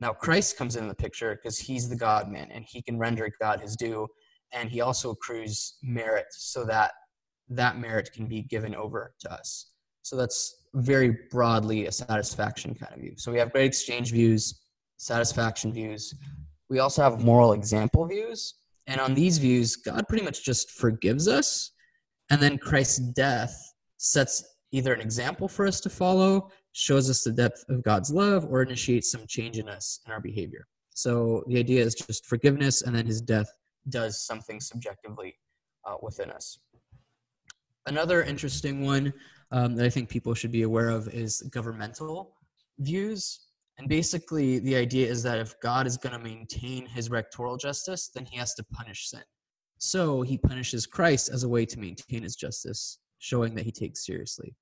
Now, 0.00 0.12
Christ 0.12 0.56
comes 0.56 0.76
in 0.76 0.88
the 0.88 0.94
picture 0.94 1.34
because 1.34 1.58
he's 1.58 1.88
the 1.88 1.96
God 1.96 2.30
man 2.30 2.50
and 2.50 2.64
he 2.64 2.82
can 2.82 2.98
render 2.98 3.30
God 3.40 3.60
his 3.60 3.76
due. 3.76 4.06
And 4.52 4.70
he 4.70 4.80
also 4.80 5.10
accrues 5.10 5.78
merit 5.82 6.26
so 6.30 6.64
that 6.66 6.92
that 7.48 7.78
merit 7.78 8.10
can 8.12 8.26
be 8.26 8.42
given 8.42 8.74
over 8.74 9.14
to 9.20 9.32
us. 9.32 9.70
So 10.02 10.16
that's 10.16 10.66
very 10.74 11.16
broadly 11.30 11.86
a 11.86 11.92
satisfaction 11.92 12.74
kind 12.74 12.92
of 12.92 13.00
view. 13.00 13.14
So 13.16 13.32
we 13.32 13.38
have 13.38 13.52
great 13.52 13.66
exchange 13.66 14.12
views, 14.12 14.60
satisfaction 14.98 15.72
views. 15.72 16.14
We 16.68 16.80
also 16.80 17.02
have 17.02 17.24
moral 17.24 17.52
example 17.52 18.06
views. 18.06 18.54
And 18.86 19.00
on 19.00 19.14
these 19.14 19.38
views, 19.38 19.76
God 19.76 20.06
pretty 20.08 20.24
much 20.24 20.44
just 20.44 20.70
forgives 20.70 21.28
us. 21.28 21.70
And 22.30 22.40
then 22.40 22.58
Christ's 22.58 22.98
death 22.98 23.54
sets 23.98 24.44
either 24.72 24.92
an 24.92 25.00
example 25.00 25.48
for 25.48 25.66
us 25.66 25.80
to 25.80 25.90
follow 25.90 26.50
shows 26.72 27.08
us 27.08 27.22
the 27.22 27.32
depth 27.32 27.64
of 27.68 27.82
God's 27.82 28.10
love 28.12 28.44
or 28.46 28.62
initiates 28.62 29.10
some 29.10 29.26
change 29.28 29.58
in 29.58 29.68
us 29.68 30.00
in 30.06 30.12
our 30.12 30.20
behavior. 30.20 30.66
So 30.94 31.44
the 31.46 31.58
idea 31.58 31.82
is 31.82 31.94
just 31.94 32.26
forgiveness, 32.26 32.82
and 32.82 32.94
then 32.94 33.06
his 33.06 33.20
death 33.20 33.48
does 33.88 34.24
something 34.24 34.60
subjectively 34.60 35.34
uh, 35.84 35.96
within 36.02 36.30
us. 36.30 36.58
Another 37.86 38.22
interesting 38.22 38.84
one 38.84 39.12
um, 39.50 39.76
that 39.76 39.86
I 39.86 39.90
think 39.90 40.08
people 40.08 40.34
should 40.34 40.52
be 40.52 40.62
aware 40.62 40.88
of 40.88 41.08
is 41.08 41.42
governmental 41.52 42.36
views. 42.78 43.40
And 43.78 43.88
basically, 43.88 44.60
the 44.60 44.76
idea 44.76 45.08
is 45.08 45.22
that 45.24 45.38
if 45.38 45.58
God 45.60 45.86
is 45.86 45.96
going 45.96 46.12
to 46.12 46.18
maintain 46.18 46.86
his 46.86 47.08
rectoral 47.08 47.60
justice, 47.60 48.10
then 48.14 48.24
he 48.24 48.38
has 48.38 48.54
to 48.54 48.64
punish 48.64 49.10
sin. 49.10 49.22
So 49.78 50.22
he 50.22 50.38
punishes 50.38 50.86
Christ 50.86 51.30
as 51.30 51.44
a 51.44 51.48
way 51.48 51.66
to 51.66 51.78
maintain 51.78 52.22
his 52.22 52.36
justice, 52.36 52.98
showing 53.18 53.54
that 53.54 53.64
he 53.64 53.72
takes 53.72 54.06
seriously. 54.06 54.54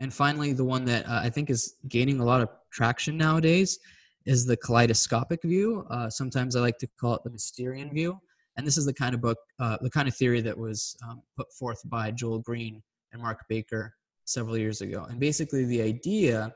And 0.00 0.12
finally, 0.12 0.52
the 0.52 0.64
one 0.64 0.84
that 0.86 1.06
uh, 1.06 1.20
I 1.22 1.30
think 1.30 1.50
is 1.50 1.76
gaining 1.88 2.20
a 2.20 2.24
lot 2.24 2.40
of 2.40 2.48
traction 2.72 3.16
nowadays 3.16 3.78
is 4.24 4.46
the 4.46 4.56
kaleidoscopic 4.56 5.42
view. 5.42 5.86
Uh, 5.90 6.08
sometimes 6.08 6.56
I 6.56 6.60
like 6.60 6.78
to 6.78 6.88
call 7.00 7.14
it 7.14 7.22
the 7.24 7.30
Mysterian 7.30 7.92
view. 7.92 8.18
And 8.56 8.66
this 8.66 8.76
is 8.76 8.84
the 8.84 8.92
kind 8.92 9.14
of 9.14 9.20
book, 9.20 9.38
uh, 9.58 9.78
the 9.80 9.90
kind 9.90 10.08
of 10.08 10.16
theory 10.16 10.40
that 10.42 10.56
was 10.56 10.96
um, 11.08 11.22
put 11.36 11.52
forth 11.52 11.80
by 11.88 12.10
Joel 12.10 12.40
Green 12.40 12.82
and 13.12 13.22
Mark 13.22 13.44
Baker 13.48 13.94
several 14.24 14.58
years 14.58 14.80
ago. 14.80 15.06
And 15.08 15.18
basically, 15.18 15.64
the 15.64 15.82
idea 15.82 16.54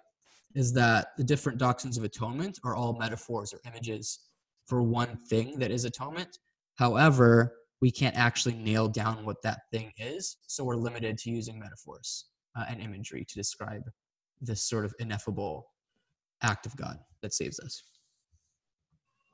is 0.54 0.72
that 0.72 1.08
the 1.16 1.24
different 1.24 1.58
doctrines 1.58 1.96
of 1.96 2.04
atonement 2.04 2.58
are 2.64 2.74
all 2.74 2.94
metaphors 2.98 3.52
or 3.52 3.60
images 3.66 4.20
for 4.66 4.82
one 4.82 5.16
thing 5.28 5.58
that 5.58 5.70
is 5.70 5.84
atonement. 5.84 6.38
However, 6.76 7.54
we 7.80 7.90
can't 7.90 8.16
actually 8.16 8.54
nail 8.54 8.88
down 8.88 9.24
what 9.24 9.42
that 9.42 9.60
thing 9.72 9.92
is, 9.98 10.36
so 10.46 10.64
we're 10.64 10.76
limited 10.76 11.18
to 11.18 11.30
using 11.30 11.58
metaphors 11.58 12.26
uh, 12.58 12.64
and 12.68 12.80
imagery 12.80 13.24
to 13.28 13.34
describe 13.34 13.82
this 14.40 14.68
sort 14.68 14.84
of 14.84 14.94
ineffable 14.98 15.66
act 16.42 16.66
of 16.66 16.76
God 16.76 16.98
that 17.22 17.32
saves 17.34 17.58
us. 17.60 17.82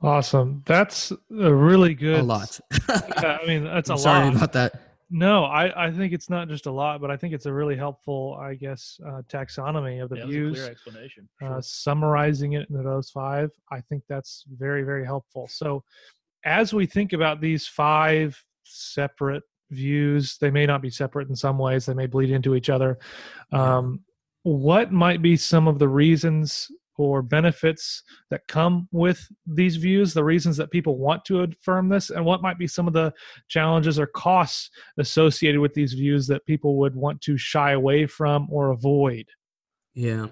Awesome. 0.03 0.63
That's 0.67 1.13
a 1.13 1.55
really 1.55 1.95
good. 1.95 2.21
A 2.21 2.23
lot. 2.23 2.59
yeah, 2.89 3.39
I 3.41 3.47
mean, 3.47 3.65
that's 3.65 3.89
I'm 3.91 3.97
a 3.97 3.99
sorry 3.99 4.19
lot. 4.19 4.25
Sorry 4.25 4.37
about 4.37 4.53
that. 4.55 4.73
No, 5.15 5.45
I, 5.45 5.89
I 5.89 5.91
think 5.93 6.15
it's 6.15 6.31
not 6.31 6.49
just 6.49 6.65
a 6.67 6.71
lot, 6.73 7.01
but 7.01 7.11
I 7.11 7.17
think 7.19 7.35
it's 7.35 7.45
a 7.47 7.53
really 7.53 7.77
helpful, 7.77 8.37
I 8.41 8.55
guess, 8.55 8.99
uh, 9.07 9.21
taxonomy 9.31 10.03
of 10.03 10.09
the 10.09 10.17
Yeah, 10.17 10.21
that 10.23 10.27
was 10.27 10.37
a 10.37 10.39
views. 10.39 10.59
clear 10.59 10.71
explanation. 10.71 11.29
uh, 11.43 11.47
Sure. 11.47 11.63
summarizing 11.63 12.55
it 12.55 12.69
into 12.71 12.83
those 12.83 13.11
five. 13.11 13.51
I 13.71 13.81
think 13.83 14.03
that's 14.09 14.45
very, 14.57 14.83
very 14.85 15.05
helpful. 15.05 15.47
So, 15.49 15.85
as 16.45 16.73
we 16.73 16.87
think 16.87 17.13
about 17.13 17.41
these 17.41 17.67
five 17.67 18.43
separate 18.65 19.43
views, 19.71 20.37
they 20.39 20.51
may 20.51 20.67
not 20.67 20.83
be 20.83 20.91
separate 20.91 21.29
in 21.29 21.37
some 21.37 21.59
ways, 21.59 21.87
they 21.87 21.95
may 21.95 22.07
bleed 22.07 22.31
into 22.31 22.55
each 22.55 22.71
other. 22.71 22.99
Um, 23.53 24.01
what 24.43 24.93
might 24.93 25.23
be 25.23 25.37
some 25.37 25.69
of 25.69 25.79
the 25.79 25.89
reasons 25.89 26.71
or 26.97 27.23
benefits 27.23 28.03
that 28.31 28.47
come 28.49 28.89
with 28.93 29.27
these 29.47 29.77
views, 29.77 30.15
the 30.15 30.23
reasons 30.23 30.57
that 30.57 30.71
people 30.71 30.99
want 30.99 31.25
to 31.25 31.41
affirm 31.41 31.89
this, 31.89 32.11
and 32.11 32.25
what 32.25 32.43
might 32.43 32.59
be 32.59 32.67
some 32.67 32.87
of 32.87 32.93
the 32.93 33.13
challenges 33.49 33.99
or 33.99 34.07
costs 34.07 34.71
associated 34.99 35.61
with 35.61 35.75
these 35.75 35.95
views 35.95 36.27
that 36.27 36.45
people 36.47 36.77
would 36.77 36.95
want 36.95 37.21
to 37.23 37.37
shy 37.37 37.73
away 37.73 38.07
from 38.07 38.47
or 38.51 38.71
avoid? 38.71 39.27
Yeah. 39.95 40.27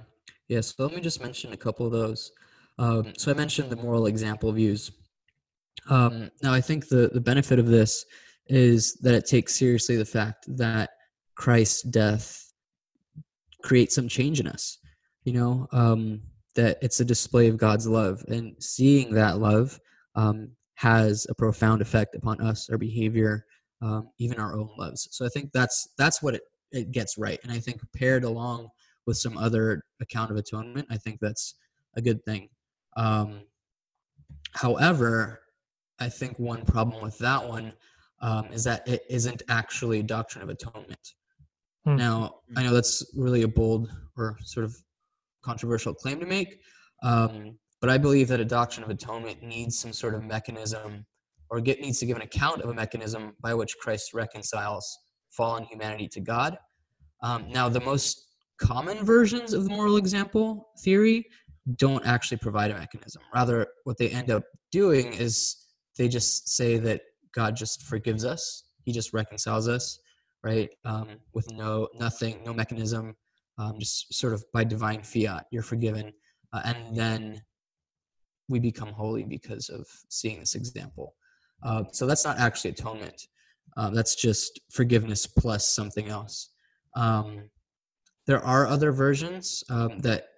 Yeah. 0.48 0.60
So 0.60 0.84
let 0.84 0.94
me 0.94 1.00
just 1.00 1.22
mention 1.22 1.52
a 1.52 1.56
couple 1.56 1.86
of 1.86 1.92
those. 1.92 2.32
Um, 2.78 3.12
so 3.16 3.30
I 3.30 3.34
mentioned 3.34 3.70
the 3.70 3.76
moral 3.76 4.06
example 4.06 4.52
views. 4.52 4.90
Um, 5.88 6.30
now, 6.42 6.52
I 6.52 6.60
think 6.60 6.88
the, 6.88 7.10
the 7.12 7.20
benefit 7.20 7.58
of 7.58 7.66
this 7.66 8.04
is 8.46 8.94
that 9.02 9.14
it 9.14 9.26
takes 9.26 9.54
seriously 9.54 9.96
the 9.96 10.04
fact 10.04 10.44
that 10.56 10.90
Christ's 11.34 11.82
death 11.82 12.52
creates 13.62 13.94
some 13.94 14.08
change 14.08 14.40
in 14.40 14.46
us. 14.46 14.78
You 15.24 15.34
know, 15.34 15.68
um, 15.72 16.22
that 16.54 16.78
it's 16.82 17.00
a 17.00 17.04
display 17.04 17.48
of 17.48 17.56
God's 17.56 17.86
love, 17.86 18.22
and 18.28 18.54
seeing 18.58 19.12
that 19.14 19.38
love 19.38 19.78
um, 20.14 20.50
has 20.74 21.26
a 21.28 21.34
profound 21.34 21.82
effect 21.82 22.14
upon 22.14 22.40
us, 22.40 22.68
our 22.70 22.78
behavior, 22.78 23.44
um, 23.82 24.08
even 24.18 24.40
our 24.40 24.58
own 24.58 24.70
loves. 24.78 25.08
So 25.10 25.24
I 25.24 25.28
think 25.28 25.52
that's 25.52 25.88
that's 25.98 26.22
what 26.22 26.34
it, 26.34 26.42
it 26.72 26.90
gets 26.90 27.18
right, 27.18 27.38
and 27.42 27.52
I 27.52 27.58
think 27.58 27.80
paired 27.92 28.24
along 28.24 28.68
with 29.06 29.18
some 29.18 29.36
other 29.38 29.82
account 30.00 30.30
of 30.30 30.36
atonement, 30.36 30.86
I 30.90 30.96
think 30.96 31.18
that's 31.20 31.54
a 31.96 32.02
good 32.02 32.24
thing. 32.24 32.48
Um, 32.96 33.42
however, 34.52 35.40
I 36.00 36.08
think 36.08 36.38
one 36.38 36.64
problem 36.64 37.02
with 37.02 37.18
that 37.18 37.46
one 37.46 37.72
um, 38.22 38.46
is 38.52 38.64
that 38.64 38.86
it 38.88 39.02
isn't 39.08 39.42
actually 39.48 40.00
a 40.00 40.02
doctrine 40.02 40.42
of 40.42 40.48
atonement. 40.48 41.14
Hmm. 41.84 41.96
Now, 41.96 42.40
I 42.56 42.62
know 42.62 42.72
that's 42.72 43.04
really 43.16 43.42
a 43.42 43.48
bold 43.48 43.90
or 44.16 44.36
sort 44.44 44.64
of 44.64 44.76
controversial 45.42 45.94
claim 45.94 46.20
to 46.20 46.26
make, 46.26 46.60
um, 47.02 47.58
but 47.80 47.88
I 47.88 47.96
believe 47.98 48.28
that 48.28 48.40
a 48.40 48.44
doctrine 48.44 48.84
of 48.84 48.90
atonement 48.90 49.42
needs 49.42 49.78
some 49.78 49.92
sort 49.92 50.14
of 50.14 50.22
mechanism 50.22 51.06
or 51.50 51.60
get, 51.60 51.80
needs 51.80 51.98
to 51.98 52.06
give 52.06 52.16
an 52.16 52.22
account 52.22 52.62
of 52.62 52.70
a 52.70 52.74
mechanism 52.74 53.34
by 53.40 53.54
which 53.54 53.76
Christ 53.78 54.12
reconciles 54.14 54.98
fallen 55.30 55.64
humanity 55.64 56.08
to 56.08 56.20
God. 56.20 56.56
Um, 57.22 57.46
now, 57.50 57.68
the 57.68 57.80
most 57.80 58.26
common 58.60 59.04
versions 59.04 59.52
of 59.52 59.64
the 59.64 59.70
moral 59.70 59.96
example 59.96 60.68
theory 60.82 61.26
don't 61.76 62.04
actually 62.06 62.38
provide 62.38 62.70
a 62.70 62.78
mechanism. 62.78 63.22
Rather, 63.34 63.66
what 63.84 63.96
they 63.98 64.08
end 64.10 64.30
up 64.30 64.44
doing 64.70 65.12
is 65.14 65.59
they 66.00 66.08
just 66.08 66.48
say 66.48 66.78
that 66.78 67.02
God 67.34 67.54
just 67.54 67.82
forgives 67.82 68.24
us. 68.24 68.64
He 68.86 68.90
just 68.90 69.12
reconciles 69.12 69.68
us, 69.68 69.98
right? 70.42 70.70
Um, 70.86 71.08
with 71.34 71.52
no 71.52 71.88
nothing, 71.94 72.42
no 72.42 72.54
mechanism, 72.54 73.14
um, 73.58 73.78
just 73.78 74.14
sort 74.14 74.32
of 74.32 74.42
by 74.54 74.64
divine 74.64 75.02
fiat, 75.02 75.44
you're 75.50 75.62
forgiven, 75.62 76.10
uh, 76.54 76.62
and 76.64 76.96
then 76.96 77.42
we 78.48 78.58
become 78.58 78.88
holy 78.88 79.24
because 79.24 79.68
of 79.68 79.86
seeing 80.08 80.40
this 80.40 80.54
example. 80.54 81.16
Uh, 81.62 81.84
so 81.92 82.06
that's 82.06 82.24
not 82.24 82.38
actually 82.38 82.70
atonement. 82.70 83.28
Uh, 83.76 83.90
that's 83.90 84.14
just 84.14 84.58
forgiveness 84.70 85.26
plus 85.26 85.68
something 85.68 86.08
else. 86.08 86.48
Um, 86.96 87.50
there 88.26 88.42
are 88.42 88.66
other 88.66 88.90
versions 88.90 89.64
um, 89.68 89.98
that 89.98 90.28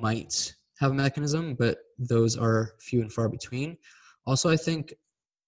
might 0.00 0.54
have 0.78 0.92
a 0.92 0.94
mechanism, 0.94 1.56
but 1.58 1.78
those 1.98 2.36
are 2.36 2.74
few 2.78 3.00
and 3.00 3.12
far 3.12 3.28
between. 3.28 3.76
Also, 4.26 4.50
I 4.50 4.56
think 4.56 4.94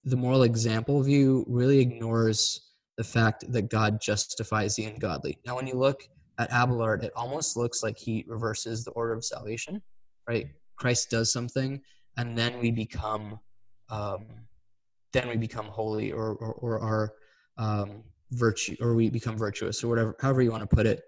the 0.04 0.16
moral 0.16 0.42
example 0.42 1.02
view 1.02 1.44
really 1.48 1.78
ignores 1.78 2.72
the 2.96 3.04
fact 3.04 3.50
that 3.52 3.70
God 3.70 4.00
justifies 4.00 4.76
the 4.76 4.84
ungodly. 4.84 5.38
Now, 5.46 5.56
when 5.56 5.66
you 5.66 5.74
look 5.74 6.08
at 6.38 6.50
Abelard, 6.52 7.02
it 7.04 7.12
almost 7.16 7.56
looks 7.56 7.82
like 7.82 7.98
he 7.98 8.24
reverses 8.26 8.84
the 8.84 8.90
order 8.92 9.12
of 9.12 9.24
salvation, 9.24 9.82
right? 10.28 10.48
Christ 10.76 11.10
does 11.10 11.32
something, 11.32 11.80
and 12.16 12.36
then 12.36 12.58
we 12.60 12.70
become, 12.70 13.38
um, 13.90 14.26
then 15.12 15.28
we 15.28 15.36
become 15.36 15.66
holy, 15.66 16.12
or 16.12 16.34
or, 16.34 16.52
or 16.54 16.80
are 16.80 17.12
um, 17.58 18.02
virtue, 18.32 18.76
or 18.80 18.94
we 18.94 19.10
become 19.10 19.36
virtuous, 19.36 19.82
or 19.82 19.88
whatever, 19.88 20.16
however 20.20 20.42
you 20.42 20.50
want 20.50 20.68
to 20.68 20.76
put 20.76 20.86
it. 20.86 21.02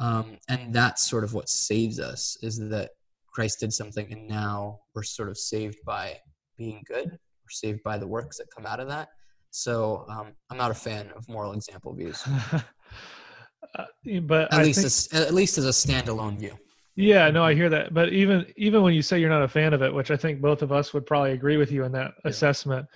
Um, 0.00 0.38
and 0.48 0.74
that's 0.74 1.08
sort 1.08 1.22
of 1.22 1.34
what 1.34 1.48
saves 1.48 2.00
us 2.00 2.36
is 2.42 2.58
that 2.68 2.90
Christ 3.32 3.60
did 3.60 3.72
something 3.72 4.12
and 4.12 4.26
now 4.26 4.80
we're 4.94 5.02
sort 5.02 5.28
of 5.28 5.38
saved 5.38 5.78
by 5.84 6.18
being 6.56 6.82
good. 6.86 7.06
We're 7.08 7.50
saved 7.50 7.82
by 7.82 7.98
the 7.98 8.06
works 8.06 8.38
that 8.38 8.46
come 8.54 8.66
out 8.66 8.80
of 8.80 8.88
that. 8.88 9.08
So 9.50 10.04
um, 10.08 10.32
I'm 10.50 10.56
not 10.56 10.70
a 10.70 10.74
fan 10.74 11.10
of 11.14 11.28
moral 11.28 11.52
example 11.52 11.94
views. 11.94 12.22
uh, 12.52 13.84
but 14.22 14.52
at 14.52 14.60
I 14.60 14.62
least 14.64 14.78
think, 14.78 14.86
as, 14.86 15.26
at 15.28 15.34
least 15.34 15.58
as 15.58 15.66
a 15.66 15.68
standalone 15.68 16.38
view. 16.38 16.58
Yeah, 16.96 17.30
no, 17.30 17.44
I 17.44 17.54
hear 17.54 17.68
that. 17.70 17.92
But 17.92 18.12
even 18.12 18.46
even 18.56 18.82
when 18.82 18.94
you 18.94 19.02
say 19.02 19.18
you're 19.18 19.30
not 19.30 19.42
a 19.42 19.48
fan 19.48 19.74
of 19.74 19.82
it, 19.82 19.92
which 19.92 20.10
I 20.10 20.16
think 20.16 20.40
both 20.40 20.62
of 20.62 20.72
us 20.72 20.94
would 20.94 21.06
probably 21.06 21.32
agree 21.32 21.56
with 21.56 21.72
you 21.72 21.84
in 21.84 21.92
that 21.92 22.12
yeah. 22.24 22.30
assessment, 22.30 22.86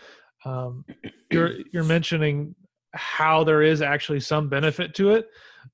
um, 0.45 0.85
you're 1.31 1.55
you're 1.73 1.85
mentioning 1.85 2.55
how 2.95 3.45
there 3.45 3.63
is 3.63 3.83
actually 3.83 4.21
some 4.21 4.49
benefit 4.49 4.95
to 4.95 5.11
it. 5.11 5.29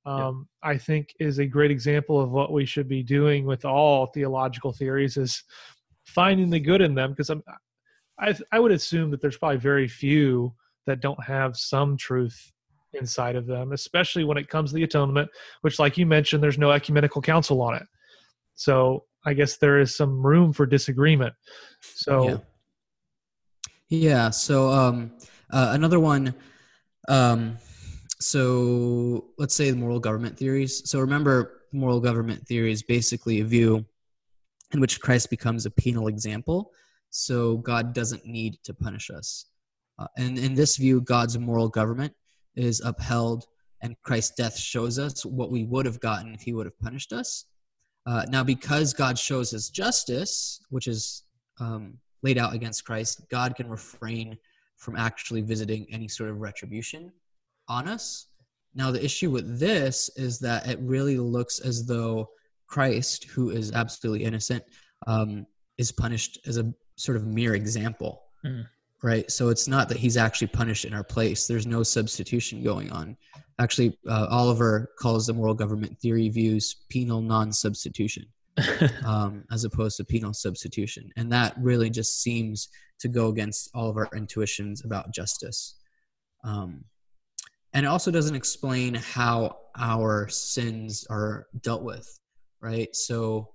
Um, 0.07 0.49
yeah. 0.63 0.71
I 0.71 0.79
think 0.79 1.15
is 1.21 1.39
a 1.39 1.47
great 1.47 1.71
example 1.71 2.21
of 2.21 2.31
what 2.31 2.53
we 2.53 2.67
should 2.67 2.89
be 2.89 3.03
doing 3.03 3.47
with 3.47 3.65
all 3.65 4.07
theological 4.07 4.73
theories 4.73 5.17
is 5.17 5.43
finding 6.07 6.51
the 6.51 6.61
good 6.61 6.81
in 6.81 6.95
them 6.95 7.11
because 7.11 7.31
I'm 7.31 7.43
I 8.19 8.35
I 8.53 8.61
would 8.61 8.73
assume 8.73 9.11
that 9.11 9.21
there's 9.21 9.37
probably 9.37 9.59
very 9.59 9.89
few 9.89 10.55
that 10.87 11.01
don't 11.01 11.23
have 11.25 11.57
some 11.57 11.97
truth 11.97 12.53
inside 12.93 13.37
of 13.37 13.47
them, 13.47 13.73
especially 13.73 14.25
when 14.25 14.37
it 14.37 14.49
comes 14.49 14.71
to 14.71 14.77
the 14.77 14.85
atonement, 14.85 15.29
which, 15.63 15.79
like 15.79 15.99
you 15.99 16.07
mentioned, 16.07 16.43
there's 16.43 16.59
no 16.59 16.71
ecumenical 16.71 17.21
council 17.21 17.61
on 17.61 17.75
it. 17.75 17.83
So 18.55 19.05
I 19.27 19.35
guess 19.35 19.57
there 19.57 19.81
is 19.81 19.97
some 19.97 20.25
room 20.25 20.53
for 20.53 20.67
disagreement. 20.67 21.35
So, 21.81 22.29
yeah. 22.29 22.39
yeah 23.89 24.31
so 24.31 24.69
um, 24.69 25.13
uh, 25.51 25.71
another 25.73 25.99
one. 25.99 26.35
Um, 27.09 27.59
so 28.21 29.27
let's 29.39 29.55
say 29.55 29.71
the 29.71 29.77
moral 29.77 30.01
government 30.01 30.39
theories. 30.39 30.89
So 30.89 31.01
remember, 31.01 31.63
moral 31.73 32.01
government 32.01 32.47
theory 32.47 32.73
is 32.73 32.83
basically 32.83 33.41
a 33.41 33.45
view 33.45 33.85
in 34.73 34.81
which 34.81 35.01
Christ 35.01 35.31
becomes 35.31 35.67
a 35.67 35.71
penal 35.71 36.09
example. 36.09 36.71
So 37.17 37.59
God 37.59 37.95
doesn't 37.95 38.27
need 38.27 38.59
to 38.65 38.75
punish 38.75 39.09
us. 39.09 39.47
Uh, 40.01 40.09
and 40.17 40.37
in 40.37 40.53
this 40.53 40.77
view, 40.77 41.01
God's 41.01 41.39
moral 41.39 41.69
government 41.69 42.13
is 42.57 42.81
upheld, 42.81 43.47
and 43.83 43.95
Christ's 44.03 44.35
death 44.35 44.59
shows 44.59 44.99
us 44.99 45.25
what 45.25 45.53
we 45.53 45.63
would 45.63 45.87
have 45.87 46.01
gotten 46.01 46.35
if 46.35 46.41
he 46.41 46.53
would 46.53 46.67
have 46.67 46.79
punished 46.81 47.13
us. 47.13 47.45
Uh, 48.05 48.25
now, 48.29 48.43
because 48.43 48.93
God 48.93 49.17
shows 49.17 49.53
his 49.53 49.71
justice, 49.71 50.61
which 50.71 50.89
is 50.89 51.23
um, 51.61 51.99
laid 52.25 52.37
out 52.37 52.53
against 52.53 52.85
Christ, 52.85 53.23
God 53.31 53.55
can 53.55 53.69
refrain 53.69 54.37
from 54.77 54.97
actually 54.97 55.43
visiting 55.43 55.87
any 55.93 56.09
sort 56.09 56.31
of 56.31 56.41
retribution 56.41 57.13
on 57.69 57.87
us. 57.87 58.27
Now, 58.75 58.91
the 58.91 59.05
issue 59.05 59.31
with 59.31 59.61
this 59.61 60.11
is 60.17 60.41
that 60.41 60.67
it 60.67 60.81
really 60.81 61.19
looks 61.19 61.61
as 61.61 61.87
though 61.87 62.31
Christ, 62.67 63.27
who 63.27 63.51
is 63.51 63.71
absolutely 63.71 64.25
innocent, 64.25 64.65
um, 65.07 65.47
is 65.79 65.93
punished 65.93 66.41
as 66.47 66.57
a 66.57 66.75
sort 66.97 67.17
of 67.17 67.27
mere 67.27 67.55
example. 67.55 68.23
Mm 68.45 68.67
right? 69.05 69.31
So 69.31 69.51
it's 69.51 69.69
not 69.69 69.91
that 69.91 69.99
he's 69.99 70.17
actually 70.17 70.47
punished 70.47 70.87
in 70.87 70.95
our 70.95 71.05
place. 71.05 71.47
There's 71.47 71.67
no 71.67 71.83
substitution 71.83 72.65
going 72.65 72.91
on. 72.91 73.19
Actually, 73.59 73.99
uh, 74.09 74.27
Oliver 74.31 74.93
calls 74.99 75.27
the 75.27 75.35
moral 75.35 75.55
government 75.55 76.01
theory 76.01 76.31
views 76.31 76.85
penal 76.89 77.21
non-substitution, 77.21 78.25
um, 79.07 79.45
as 79.53 79.65
opposed 79.65 79.99
to 79.99 80.05
penal 80.05 80.33
substitution, 80.33 81.11
and 81.17 81.31
that 81.31 81.55
really 81.59 81.91
just 81.91 82.23
seems 82.23 82.71
to 82.99 83.09
go 83.09 83.29
against 83.29 83.69
all 83.75 83.91
of 83.91 83.99
our 83.99 84.09
intuitions 84.17 84.85
about 84.87 85.13
justice. 85.13 85.77
Um, 86.43 86.83
and 87.75 87.85
it 87.85 87.89
also 87.89 88.11
doesn't 88.11 88.35
explain 88.35 88.95
how 88.95 89.59
our 89.79 90.29
sins 90.29 91.07
are 91.11 91.47
dealt 91.61 91.83
with, 91.83 92.09
right? 92.63 92.95
So 92.97 93.51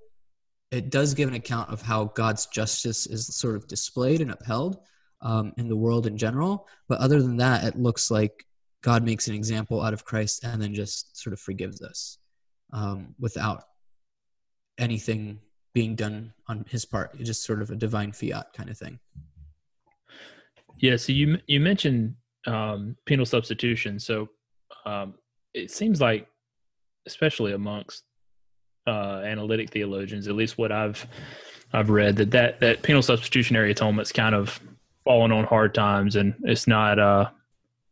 it 0.71 0.89
does 0.89 1.13
give 1.13 1.27
an 1.27 1.35
account 1.35 1.71
of 1.71 1.81
how 1.81 2.05
God's 2.05 2.45
justice 2.47 3.07
is 3.07 3.27
sort 3.27 3.55
of 3.55 3.67
displayed 3.67 4.21
and 4.21 4.31
upheld, 4.31 4.79
um, 5.21 5.53
in 5.57 5.67
the 5.67 5.75
world 5.75 6.07
in 6.07 6.17
general. 6.17 6.67
But 6.87 6.99
other 6.99 7.21
than 7.21 7.37
that, 7.37 7.63
it 7.63 7.75
looks 7.77 8.11
like 8.11 8.45
God 8.81 9.03
makes 9.03 9.27
an 9.27 9.35
example 9.35 9.81
out 9.81 9.93
of 9.93 10.05
Christ 10.05 10.43
and 10.43 10.61
then 10.61 10.73
just 10.73 11.17
sort 11.17 11.33
of 11.33 11.39
forgives 11.39 11.81
us 11.81 12.17
um, 12.71 13.15
without 13.19 13.63
anything 14.77 15.39
being 15.73 15.95
done 15.95 16.33
on 16.47 16.65
his 16.69 16.85
part. 16.85 17.11
It's 17.15 17.27
just 17.27 17.43
sort 17.43 17.61
of 17.61 17.69
a 17.69 17.75
divine 17.75 18.11
fiat 18.11 18.53
kind 18.53 18.69
of 18.69 18.77
thing. 18.77 18.99
Yeah. 20.77 20.95
So 20.95 21.11
you 21.11 21.39
you 21.47 21.59
mentioned 21.59 22.15
um, 22.47 22.95
penal 23.05 23.25
substitution. 23.25 23.99
So 23.99 24.29
um, 24.85 25.15
it 25.53 25.71
seems 25.71 25.99
like, 25.99 26.27
especially 27.05 27.51
amongst 27.51 28.03
uh, 28.89 29.21
analytic 29.23 29.69
theologians, 29.69 30.27
at 30.27 30.35
least 30.35 30.57
what 30.57 30.71
I've 30.71 31.05
I've 31.71 31.89
read 31.89 32.15
that 32.17 32.31
that 32.31 32.59
that 32.59 32.81
penal 32.81 33.01
substitutionary 33.01 33.71
atonement's 33.71 34.11
kind 34.11 34.33
of 34.33 34.59
fallen 35.03 35.31
on 35.31 35.43
hard 35.45 35.73
times, 35.73 36.15
and 36.15 36.33
it's 36.43 36.67
not 36.67 36.97
uh, 36.97 37.29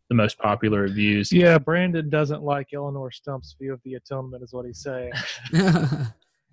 the 0.09 0.15
most 0.15 0.37
popular 0.39 0.87
views. 0.87 1.31
Yeah, 1.31 1.57
Brandon 1.59 2.09
doesn't 2.09 2.41
like 2.41 2.73
Eleonore 2.73 3.11
Stump's 3.11 3.55
view 3.59 3.73
of 3.73 3.81
the 3.85 3.95
atonement, 3.95 4.43
is 4.43 4.53
what 4.53 4.65
he's 4.65 4.81
saying. 4.81 5.11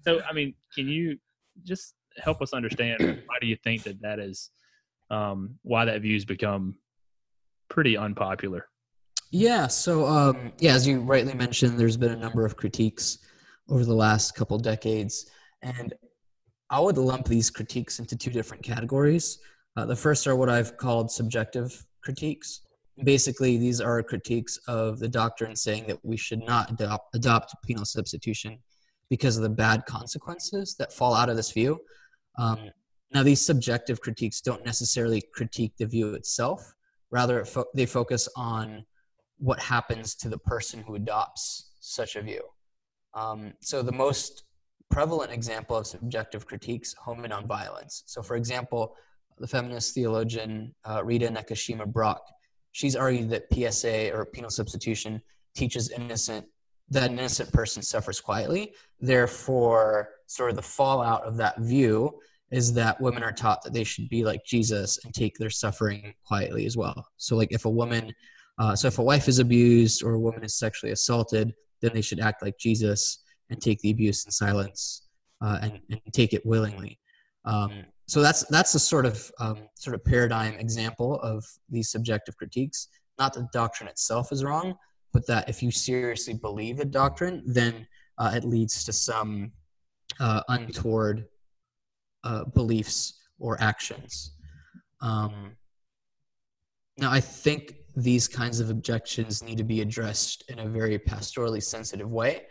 so, 0.04 0.20
I 0.28 0.32
mean, 0.34 0.54
can 0.74 0.88
you 0.88 1.18
just 1.64 1.94
help 2.18 2.42
us 2.42 2.52
understand 2.52 3.00
why 3.26 3.36
do 3.40 3.46
you 3.46 3.56
think 3.56 3.84
that 3.84 4.00
that 4.02 4.18
is? 4.18 4.50
Um, 5.10 5.58
why 5.62 5.84
that 5.84 6.00
view's 6.00 6.24
become 6.24 6.76
pretty 7.68 7.96
unpopular? 7.96 8.66
Yeah. 9.30 9.66
So, 9.66 10.06
um, 10.06 10.52
yeah, 10.58 10.74
as 10.74 10.86
you 10.86 11.00
rightly 11.00 11.34
mentioned, 11.34 11.78
there's 11.78 11.96
been 11.96 12.12
a 12.12 12.16
number 12.16 12.46
of 12.46 12.56
critiques 12.56 13.18
over 13.68 13.84
the 13.84 13.94
last 13.94 14.34
couple 14.34 14.58
decades, 14.58 15.26
and 15.62 15.94
I 16.70 16.80
would 16.80 16.98
lump 16.98 17.26
these 17.26 17.50
critiques 17.50 17.98
into 17.98 18.16
two 18.16 18.30
different 18.30 18.62
categories. 18.62 19.38
Uh, 19.76 19.86
the 19.86 19.96
first 19.96 20.26
are 20.26 20.36
what 20.36 20.48
I've 20.48 20.76
called 20.76 21.10
subjective 21.10 21.84
critiques. 22.02 22.60
Basically, 23.02 23.56
these 23.56 23.80
are 23.80 24.02
critiques 24.02 24.56
of 24.68 24.98
the 24.98 25.08
doctrine 25.08 25.56
saying 25.56 25.86
that 25.88 25.98
we 26.04 26.16
should 26.16 26.44
not 26.44 26.70
adopt, 26.70 27.14
adopt 27.14 27.54
penal 27.64 27.84
substitution 27.84 28.58
because 29.10 29.36
of 29.36 29.42
the 29.42 29.48
bad 29.48 29.84
consequences 29.86 30.76
that 30.78 30.92
fall 30.92 31.14
out 31.14 31.28
of 31.28 31.36
this 31.36 31.50
view. 31.50 31.80
Um, 32.38 32.70
now, 33.12 33.22
these 33.22 33.44
subjective 33.44 34.00
critiques 34.00 34.40
don't 34.40 34.64
necessarily 34.64 35.22
critique 35.34 35.74
the 35.78 35.86
view 35.86 36.14
itself, 36.14 36.74
rather, 37.10 37.44
fo- 37.44 37.66
they 37.74 37.86
focus 37.86 38.28
on 38.36 38.84
what 39.38 39.60
happens 39.60 40.14
to 40.16 40.28
the 40.28 40.38
person 40.38 40.80
who 40.80 40.94
adopts 40.94 41.72
such 41.80 42.16
a 42.16 42.22
view. 42.22 42.42
Um, 43.14 43.52
so, 43.60 43.82
the 43.82 43.92
most 43.92 44.44
prevalent 44.90 45.32
example 45.32 45.76
of 45.76 45.86
subjective 45.86 46.46
critiques 46.46 46.94
home 46.94 47.24
in 47.24 47.32
on 47.32 47.46
violence. 47.46 48.02
So, 48.06 48.22
for 48.22 48.36
example, 48.36 48.94
the 49.38 49.46
feminist 49.46 49.94
theologian 49.94 50.74
uh, 50.84 51.02
Rita 51.04 51.28
Nakashima 51.28 51.86
Brock, 51.86 52.22
she's 52.72 52.96
argued 52.96 53.30
that 53.30 53.46
PSA 53.52 54.12
or 54.12 54.26
penal 54.26 54.50
substitution 54.50 55.22
teaches 55.54 55.90
innocent 55.90 56.46
that 56.90 57.10
an 57.10 57.18
innocent 57.18 57.52
person 57.52 57.82
suffers 57.82 58.20
quietly. 58.20 58.74
Therefore, 59.00 60.10
sort 60.26 60.50
of 60.50 60.56
the 60.56 60.62
fallout 60.62 61.24
of 61.24 61.36
that 61.38 61.58
view 61.58 62.20
is 62.50 62.72
that 62.74 63.00
women 63.00 63.22
are 63.22 63.32
taught 63.32 63.62
that 63.62 63.72
they 63.72 63.84
should 63.84 64.08
be 64.08 64.24
like 64.24 64.44
Jesus 64.44 64.98
and 65.04 65.12
take 65.12 65.36
their 65.38 65.50
suffering 65.50 66.14
quietly 66.24 66.66
as 66.66 66.76
well. 66.76 67.08
So, 67.16 67.36
like 67.36 67.52
if 67.52 67.64
a 67.64 67.70
woman, 67.70 68.12
uh, 68.58 68.76
so 68.76 68.88
if 68.88 68.98
a 68.98 69.02
wife 69.02 69.28
is 69.28 69.38
abused 69.38 70.04
or 70.04 70.12
a 70.12 70.20
woman 70.20 70.44
is 70.44 70.56
sexually 70.56 70.92
assaulted, 70.92 71.52
then 71.84 71.92
they 71.94 72.00
should 72.00 72.20
act 72.20 72.42
like 72.42 72.58
Jesus 72.58 73.22
and 73.50 73.60
take 73.60 73.80
the 73.80 73.90
abuse 73.90 74.24
in 74.24 74.30
silence 74.30 75.06
uh, 75.42 75.58
and, 75.62 75.80
and 75.90 76.00
take 76.12 76.32
it 76.32 76.44
willingly. 76.44 76.98
Um, 77.44 77.84
so 78.06 78.20
that's 78.20 78.44
that's 78.46 78.74
a 78.74 78.78
sort 78.78 79.06
of 79.06 79.30
um, 79.38 79.68
sort 79.74 79.94
of 79.94 80.04
paradigm 80.04 80.54
example 80.54 81.20
of 81.20 81.44
these 81.68 81.90
subjective 81.90 82.36
critiques. 82.36 82.88
Not 83.18 83.34
that 83.34 83.40
the 83.40 83.48
doctrine 83.52 83.88
itself 83.88 84.32
is 84.32 84.42
wrong, 84.42 84.74
but 85.12 85.26
that 85.26 85.48
if 85.48 85.62
you 85.62 85.70
seriously 85.70 86.34
believe 86.34 86.78
the 86.78 86.84
doctrine, 86.84 87.42
then 87.46 87.86
uh, 88.18 88.32
it 88.34 88.44
leads 88.44 88.84
to 88.84 88.92
some 88.92 89.52
uh, 90.20 90.42
untoward 90.48 91.26
uh, 92.24 92.44
beliefs 92.44 93.20
or 93.38 93.60
actions. 93.60 94.32
Um, 95.00 95.56
now, 96.96 97.10
I 97.10 97.20
think 97.20 97.74
these 97.96 98.26
kinds 98.28 98.60
of 98.60 98.70
objections 98.70 99.42
need 99.42 99.58
to 99.58 99.64
be 99.64 99.80
addressed 99.80 100.44
in 100.48 100.58
a 100.60 100.68
very 100.68 100.98
pastorally 100.98 101.62
sensitive 101.62 102.10
way, 102.10 102.42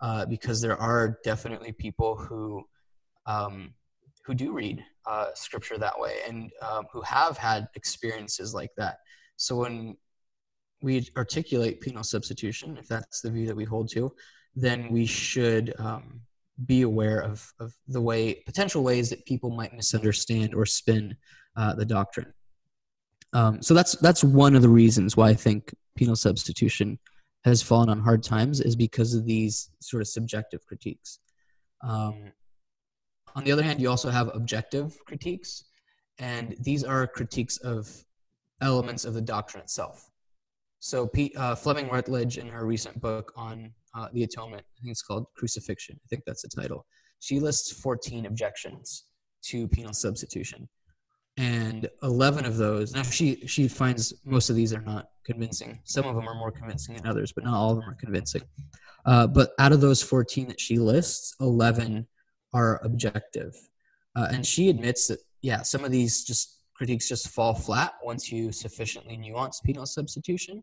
uh, 0.00 0.26
because 0.26 0.60
there 0.60 0.76
are 0.76 1.18
definitely 1.24 1.72
people 1.72 2.16
who 2.16 2.64
um, 3.26 3.74
who 4.24 4.34
do 4.34 4.52
read 4.52 4.84
uh, 5.06 5.28
scripture 5.34 5.78
that 5.78 5.98
way 5.98 6.18
and 6.28 6.50
um, 6.62 6.84
who 6.92 7.00
have 7.02 7.36
had 7.36 7.68
experiences 7.74 8.54
like 8.54 8.70
that. 8.76 8.98
So 9.36 9.56
when 9.56 9.96
we 10.80 11.08
articulate 11.16 11.80
penal 11.80 12.04
substitution, 12.04 12.76
if 12.76 12.86
that's 12.86 13.20
the 13.20 13.30
view 13.30 13.46
that 13.46 13.56
we 13.56 13.64
hold 13.64 13.90
to, 13.92 14.12
then 14.54 14.92
we 14.92 15.06
should 15.06 15.74
um, 15.78 16.20
be 16.66 16.82
aware 16.82 17.20
of, 17.20 17.52
of 17.58 17.72
the 17.88 18.00
way 18.00 18.34
potential 18.46 18.82
ways 18.84 19.10
that 19.10 19.24
people 19.26 19.50
might 19.50 19.74
misunderstand 19.74 20.54
or 20.54 20.66
spin 20.66 21.16
uh, 21.56 21.74
the 21.74 21.84
doctrine. 21.84 22.32
Um, 23.32 23.62
so 23.62 23.74
that's 23.74 23.96
that's 23.96 24.22
one 24.22 24.54
of 24.54 24.62
the 24.62 24.68
reasons 24.68 25.16
why 25.16 25.30
I 25.30 25.34
think 25.34 25.74
penal 25.96 26.16
substitution 26.16 26.98
has 27.44 27.62
fallen 27.62 27.88
on 27.88 28.00
hard 28.00 28.22
times 28.22 28.60
is 28.60 28.76
because 28.76 29.14
of 29.14 29.24
these 29.24 29.70
sort 29.80 30.00
of 30.00 30.08
subjective 30.08 30.64
critiques. 30.66 31.18
Um, 31.82 32.32
on 33.34 33.44
the 33.44 33.52
other 33.52 33.62
hand, 33.62 33.80
you 33.80 33.88
also 33.88 34.10
have 34.10 34.30
objective 34.34 34.96
critiques, 35.06 35.64
and 36.18 36.54
these 36.60 36.84
are 36.84 37.06
critiques 37.06 37.56
of 37.58 38.04
elements 38.60 39.04
of 39.04 39.14
the 39.14 39.20
doctrine 39.20 39.62
itself. 39.62 40.08
So 40.78 41.06
Pete, 41.06 41.36
uh, 41.36 41.54
Fleming 41.54 41.88
Rutledge, 41.88 42.38
in 42.38 42.48
her 42.48 42.66
recent 42.66 43.00
book 43.00 43.32
on 43.36 43.72
uh, 43.94 44.08
the 44.12 44.24
atonement, 44.24 44.62
I 44.62 44.80
think 44.80 44.92
it's 44.92 45.02
called 45.02 45.26
Crucifixion. 45.36 45.98
I 46.04 46.06
think 46.08 46.22
that's 46.26 46.42
the 46.42 46.48
title. 46.48 46.86
She 47.20 47.40
lists 47.40 47.72
14 47.72 48.26
objections 48.26 49.04
to 49.44 49.68
penal 49.68 49.92
substitution, 49.92 50.68
and 51.36 51.88
11 52.02 52.44
of 52.44 52.56
those. 52.56 52.94
Now 52.94 53.02
she 53.02 53.46
she 53.46 53.68
finds 53.68 54.12
most 54.24 54.50
of 54.50 54.56
these 54.56 54.72
are 54.72 54.82
not 54.82 55.08
convincing. 55.24 55.80
Some 55.84 56.06
of 56.06 56.14
them 56.14 56.28
are 56.28 56.34
more 56.34 56.50
convincing 56.50 56.96
than 56.96 57.06
others, 57.06 57.32
but 57.32 57.44
not 57.44 57.54
all 57.54 57.70
of 57.70 57.78
them 57.78 57.88
are 57.88 57.94
convincing. 57.94 58.42
Uh, 59.04 59.26
but 59.26 59.52
out 59.58 59.72
of 59.72 59.80
those 59.80 60.02
14 60.02 60.48
that 60.48 60.60
she 60.60 60.78
lists, 60.78 61.34
11 61.40 62.06
are 62.52 62.80
objective. 62.84 63.54
Uh, 64.14 64.28
and 64.30 64.46
she 64.46 64.68
admits 64.68 65.08
that, 65.08 65.18
yeah, 65.40 65.62
some 65.62 65.84
of 65.84 65.90
these 65.90 66.24
just 66.24 66.60
critiques 66.74 67.08
just 67.08 67.28
fall 67.28 67.54
flat 67.54 67.94
once 68.02 68.30
you 68.30 68.52
sufficiently 68.52 69.16
nuance 69.16 69.60
penal 69.60 69.86
substitution. 69.86 70.62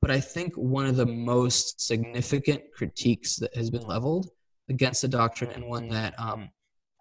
But 0.00 0.10
I 0.10 0.18
think 0.20 0.54
one 0.54 0.86
of 0.86 0.96
the 0.96 1.06
most 1.06 1.80
significant 1.80 2.62
critiques 2.74 3.36
that 3.36 3.54
has 3.54 3.70
been 3.70 3.86
leveled 3.86 4.30
against 4.68 5.02
the 5.02 5.08
doctrine, 5.08 5.50
and 5.50 5.68
one 5.68 5.88
that 5.88 6.18
um, 6.18 6.48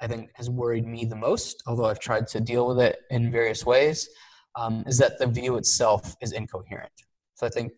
I 0.01 0.07
think 0.07 0.31
has 0.35 0.49
worried 0.49 0.87
me 0.87 1.05
the 1.05 1.15
most, 1.15 1.63
although 1.67 1.85
I've 1.85 1.99
tried 1.99 2.27
to 2.27 2.39
deal 2.39 2.67
with 2.67 2.79
it 2.79 2.99
in 3.09 3.31
various 3.31 3.65
ways, 3.65 4.09
um, 4.55 4.83
is 4.87 4.97
that 4.97 5.19
the 5.19 5.27
view 5.27 5.57
itself 5.57 6.15
is 6.21 6.31
incoherent. 6.31 6.91
So 7.35 7.45
I 7.45 7.49
think 7.49 7.71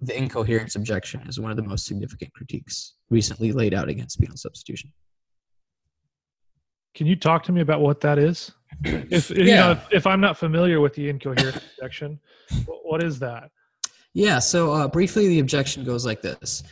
the 0.00 0.16
incoherence 0.16 0.74
objection 0.74 1.22
is 1.28 1.38
one 1.38 1.50
of 1.50 1.56
the 1.56 1.62
most 1.62 1.86
significant 1.86 2.32
critiques 2.34 2.94
recently 3.10 3.52
laid 3.52 3.72
out 3.72 3.88
against 3.88 4.20
penal 4.20 4.36
substitution. 4.36 4.92
Can 6.94 7.06
you 7.06 7.16
talk 7.16 7.42
to 7.44 7.52
me 7.52 7.60
about 7.60 7.80
what 7.80 8.00
that 8.00 8.18
is? 8.18 8.52
If 8.84 9.30
yeah. 9.30 9.36
you 9.36 9.54
know, 9.54 9.70
if, 9.72 9.86
if, 9.92 10.06
I'm 10.06 10.20
not 10.20 10.36
familiar 10.36 10.80
with 10.80 10.94
the 10.94 11.08
incoherent 11.08 11.56
objection, 11.56 12.18
what 12.64 13.02
is 13.02 13.18
that? 13.20 13.50
Yeah. 14.14 14.38
So 14.38 14.72
uh, 14.72 14.88
briefly, 14.88 15.28
the 15.28 15.38
objection 15.38 15.84
goes 15.84 16.04
like 16.04 16.22
this: 16.22 16.64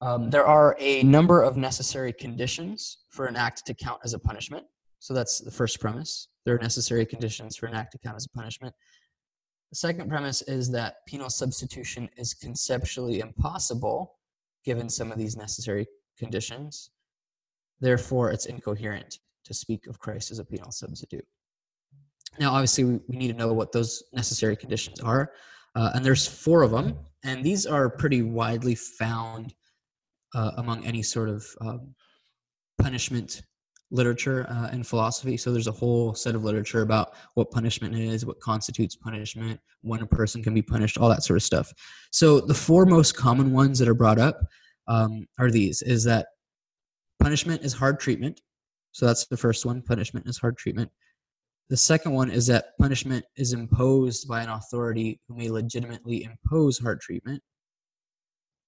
um, 0.00 0.30
There 0.30 0.46
are 0.46 0.76
a 0.78 1.02
number 1.02 1.42
of 1.42 1.56
necessary 1.56 2.12
conditions 2.12 2.98
for 3.08 3.26
an 3.26 3.36
act 3.36 3.66
to 3.66 3.74
count 3.74 4.00
as 4.04 4.14
a 4.14 4.18
punishment. 4.18 4.66
So 4.98 5.14
that's 5.14 5.40
the 5.40 5.50
first 5.50 5.80
premise. 5.80 6.28
There 6.44 6.54
are 6.54 6.58
necessary 6.58 7.06
conditions 7.06 7.56
for 7.56 7.66
an 7.66 7.74
act 7.74 7.92
to 7.92 7.98
count 7.98 8.16
as 8.16 8.26
a 8.26 8.30
punishment. 8.30 8.74
The 9.70 9.76
second 9.76 10.08
premise 10.08 10.42
is 10.42 10.70
that 10.72 10.96
penal 11.06 11.30
substitution 11.30 12.08
is 12.16 12.34
conceptually 12.34 13.20
impossible 13.20 14.16
given 14.64 14.88
some 14.88 15.12
of 15.12 15.18
these 15.18 15.36
necessary 15.36 15.86
conditions. 16.18 16.90
Therefore, 17.80 18.30
it's 18.30 18.46
incoherent 18.46 19.18
to 19.44 19.54
speak 19.54 19.86
of 19.86 19.98
Christ 19.98 20.30
as 20.30 20.38
a 20.38 20.44
penal 20.44 20.70
substitute. 20.70 21.26
Now, 22.38 22.52
obviously, 22.52 22.84
we, 22.84 23.00
we 23.08 23.16
need 23.16 23.28
to 23.28 23.38
know 23.38 23.52
what 23.52 23.72
those 23.72 24.02
necessary 24.12 24.56
conditions 24.56 25.00
are. 25.00 25.32
Uh, 25.74 25.90
and 25.94 26.04
there's 26.04 26.26
four 26.26 26.62
of 26.62 26.70
them, 26.70 26.96
and 27.22 27.44
these 27.44 27.66
are 27.66 27.90
pretty 27.90 28.22
widely 28.22 28.74
found 28.74 29.54
uh, 30.34 30.52
among 30.56 30.84
any 30.84 31.02
sort 31.02 31.28
of 31.28 31.44
um, 31.60 31.94
punishment 32.80 33.42
literature 33.90 34.46
uh, 34.50 34.68
and 34.72 34.86
philosophy. 34.86 35.36
So 35.36 35.52
there's 35.52 35.68
a 35.68 35.72
whole 35.72 36.14
set 36.14 36.34
of 36.34 36.44
literature 36.44 36.82
about 36.82 37.14
what 37.34 37.50
punishment 37.50 37.94
is, 37.94 38.26
what 38.26 38.40
constitutes 38.40 38.96
punishment, 38.96 39.60
when 39.82 40.02
a 40.02 40.06
person 40.06 40.42
can 40.42 40.54
be 40.54 40.62
punished, 40.62 40.98
all 40.98 41.08
that 41.08 41.22
sort 41.22 41.36
of 41.36 41.42
stuff. 41.42 41.72
So 42.10 42.40
the 42.40 42.54
four 42.54 42.84
most 42.86 43.16
common 43.16 43.52
ones 43.52 43.78
that 43.78 43.88
are 43.88 43.94
brought 43.94 44.18
up 44.18 44.40
um, 44.88 45.26
are 45.38 45.50
these: 45.50 45.82
is 45.82 46.04
that 46.04 46.26
punishment 47.22 47.62
is 47.62 47.72
hard 47.72 48.00
treatment. 48.00 48.40
So 48.92 49.06
that's 49.06 49.26
the 49.26 49.36
first 49.36 49.66
one. 49.66 49.82
Punishment 49.82 50.26
is 50.26 50.38
hard 50.38 50.56
treatment. 50.56 50.90
The 51.68 51.76
second 51.76 52.12
one 52.12 52.30
is 52.30 52.46
that 52.46 52.78
punishment 52.80 53.24
is 53.36 53.52
imposed 53.52 54.28
by 54.28 54.42
an 54.42 54.48
authority 54.48 55.20
who 55.26 55.36
may 55.36 55.50
legitimately 55.50 56.24
impose 56.24 56.78
hard 56.78 57.00
treatment. 57.00 57.42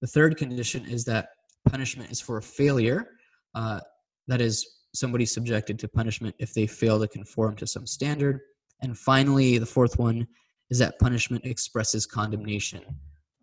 The 0.01 0.09
third 0.09 0.37
condition 0.37 0.85
is 0.85 1.05
that 1.05 1.29
punishment 1.69 2.11
is 2.11 2.21
for 2.21 2.39
a 2.39 2.43
failure. 2.43 3.11
Uh, 3.55 3.81
that 4.27 4.41
is, 4.41 4.79
somebody 4.95 5.27
subjected 5.27 5.79
to 5.79 5.87
punishment 5.87 6.35
if 6.39 6.55
they 6.55 6.67
fail 6.67 6.99
to 6.99 7.07
conform 7.07 7.55
to 7.57 7.67
some 7.67 7.87
standard. 7.87 8.41
And 8.81 8.97
finally, 8.97 9.59
the 9.59 9.67
fourth 9.67 9.99
one 9.99 10.27
is 10.71 10.79
that 10.79 10.99
punishment 10.99 11.45
expresses 11.45 12.07
condemnation 12.07 12.83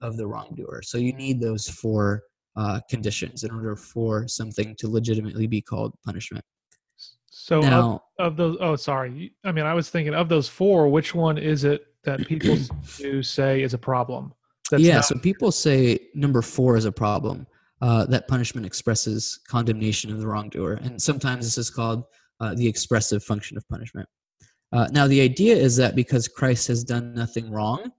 of 0.02 0.18
the 0.18 0.26
wrongdoer. 0.26 0.82
So 0.82 0.98
you 0.98 1.14
need 1.14 1.40
those 1.40 1.68
four 1.68 2.24
uh, 2.56 2.80
conditions 2.90 3.44
in 3.44 3.52
order 3.52 3.76
for 3.76 4.28
something 4.28 4.76
to 4.78 4.88
legitimately 4.88 5.48
be 5.48 5.62
called 5.62 5.94
punishment. 6.04 6.44
So 7.30 7.62
now, 7.62 8.04
of, 8.18 8.32
of, 8.32 8.38
those, 8.38 8.58
oh, 8.60 8.76
sorry. 8.76 9.34
I 9.44 9.52
mean, 9.52 9.66
I 9.66 9.74
was 9.74 9.90
thinking 9.90 10.16
of 10.16 10.30
those 10.30 10.48
four, 10.48 10.88
which 10.90 11.14
one 11.14 11.38
is 11.38 11.64
it 11.64 11.86
that 12.04 12.26
people 12.28 12.58
do 12.98 13.22
say 13.22 13.62
is 13.62 13.74
a 13.74 13.78
problem? 13.78 14.34
yeah, 14.78 14.96
not- 14.96 15.06
so 15.06 15.16
people 15.20 15.52
say 15.52 16.00
number 16.16 16.42
four 16.42 16.76
is 16.76 16.86
a 16.86 16.92
problem. 16.92 17.46
Uh, 17.86 18.06
that 18.06 18.28
punishment 18.28 18.66
expresses 18.66 19.40
condemnation 19.48 20.12
of 20.12 20.20
the 20.20 20.28
wrongdoer, 20.28 20.74
and 20.86 21.00
sometimes 21.00 21.46
this 21.46 21.58
is 21.58 21.70
called 21.70 22.04
uh, 22.40 22.54
the 22.56 22.68
expressive 22.68 23.24
function 23.24 23.58
of 23.58 23.68
punishment. 23.70 24.08
Uh, 24.72 24.88
now, 24.92 25.06
the 25.08 25.22
idea 25.22 25.56
is 25.56 25.76
that 25.76 25.96
because 25.96 26.28
Christ 26.28 26.68
has 26.68 26.84
done 26.84 27.14
nothing 27.14 27.52
wrong, 27.52 27.92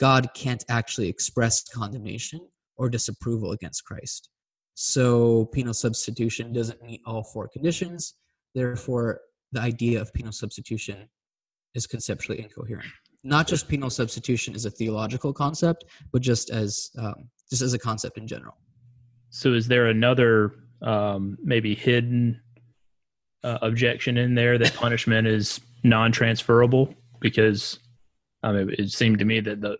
God 0.00 0.22
can't 0.34 0.64
actually 0.68 1.08
express 1.08 1.62
condemnation 1.68 2.40
or 2.76 2.88
disapproval 2.88 3.52
against 3.52 3.84
Christ. 3.84 4.30
So, 4.74 5.44
penal 5.52 5.74
substitution 5.74 6.52
doesn't 6.52 6.82
meet 6.82 7.02
all 7.06 7.22
four 7.22 7.46
conditions 7.48 8.14
Therefore, 8.54 9.20
the 9.52 9.60
idea 9.60 10.00
of 10.00 10.12
penal 10.14 10.32
substitution 10.32 11.08
is 11.74 11.86
conceptually 11.86 12.40
incoherent. 12.40 12.86
Not 13.24 13.46
just 13.46 13.68
penal 13.68 13.90
substitution 13.90 14.54
is 14.54 14.64
a 14.64 14.70
theological 14.70 15.32
concept, 15.32 15.84
but 16.12 16.22
just 16.22 16.50
as 16.50 16.90
um, 16.98 17.28
just 17.50 17.62
as 17.62 17.74
a 17.74 17.78
concept 17.78 18.18
in 18.18 18.26
general. 18.26 18.56
So, 19.34 19.52
is 19.52 19.66
there 19.66 19.86
another 19.86 20.54
um, 20.80 21.36
maybe 21.42 21.74
hidden 21.74 22.40
uh, 23.42 23.58
objection 23.62 24.16
in 24.16 24.36
there 24.36 24.58
that 24.58 24.74
punishment 24.74 25.26
is 25.26 25.60
non-transferable? 25.82 26.94
Because 27.20 27.80
I 28.44 28.52
mean, 28.52 28.72
it 28.78 28.92
seemed 28.92 29.18
to 29.18 29.24
me 29.24 29.40
that 29.40 29.60
the 29.60 29.76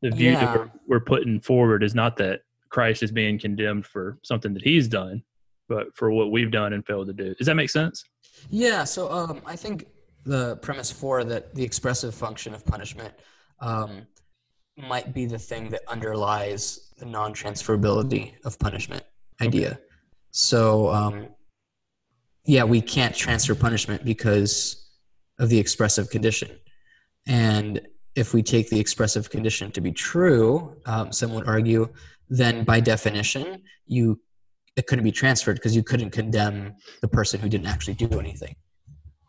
the 0.00 0.10
view 0.10 0.30
yeah. 0.30 0.40
that 0.40 0.58
we're, 0.58 0.70
we're 0.88 1.00
putting 1.00 1.38
forward 1.38 1.82
is 1.82 1.94
not 1.94 2.16
that 2.16 2.40
Christ 2.70 3.02
is 3.02 3.12
being 3.12 3.38
condemned 3.38 3.84
for 3.84 4.18
something 4.24 4.54
that 4.54 4.62
he's 4.62 4.88
done, 4.88 5.22
but 5.68 5.94
for 5.94 6.10
what 6.10 6.32
we've 6.32 6.50
done 6.50 6.72
and 6.72 6.84
failed 6.86 7.08
to 7.08 7.12
do. 7.12 7.34
Does 7.34 7.48
that 7.48 7.56
make 7.56 7.68
sense? 7.68 8.02
Yeah. 8.48 8.84
So 8.84 9.12
um, 9.12 9.42
I 9.44 9.54
think 9.54 9.88
the 10.24 10.56
premise 10.56 10.90
for 10.90 11.24
that 11.24 11.54
the 11.54 11.62
expressive 11.62 12.14
function 12.14 12.54
of 12.54 12.64
punishment 12.64 13.12
um, 13.60 14.06
might 14.78 15.12
be 15.12 15.26
the 15.26 15.38
thing 15.38 15.68
that 15.68 15.82
underlies 15.88 16.91
the 17.02 17.08
non-transferability 17.08 18.32
of 18.44 18.58
punishment 18.58 19.02
idea. 19.40 19.72
Okay. 19.72 19.78
So 20.30 20.88
um, 20.90 21.28
yeah, 22.44 22.64
we 22.64 22.80
can't 22.80 23.14
transfer 23.14 23.54
punishment 23.54 24.04
because 24.04 24.88
of 25.38 25.48
the 25.48 25.58
expressive 25.58 26.10
condition, 26.10 26.50
and 27.26 27.80
if 28.14 28.34
we 28.34 28.42
take 28.42 28.70
the 28.70 28.78
expressive 28.78 29.30
condition 29.30 29.72
to 29.72 29.80
be 29.80 29.90
true, 29.90 30.76
um, 30.86 31.10
some 31.10 31.34
would 31.34 31.48
argue, 31.48 31.88
then 32.28 32.62
by 32.62 32.78
definition, 32.78 33.62
you 33.86 34.20
it 34.76 34.86
couldn't 34.86 35.04
be 35.04 35.12
transferred 35.12 35.54
because 35.54 35.76
you 35.76 35.82
couldn't 35.82 36.10
condemn 36.10 36.74
the 37.00 37.08
person 37.08 37.40
who 37.40 37.48
didn't 37.48 37.66
actually 37.66 37.94
do 37.94 38.18
anything 38.18 38.54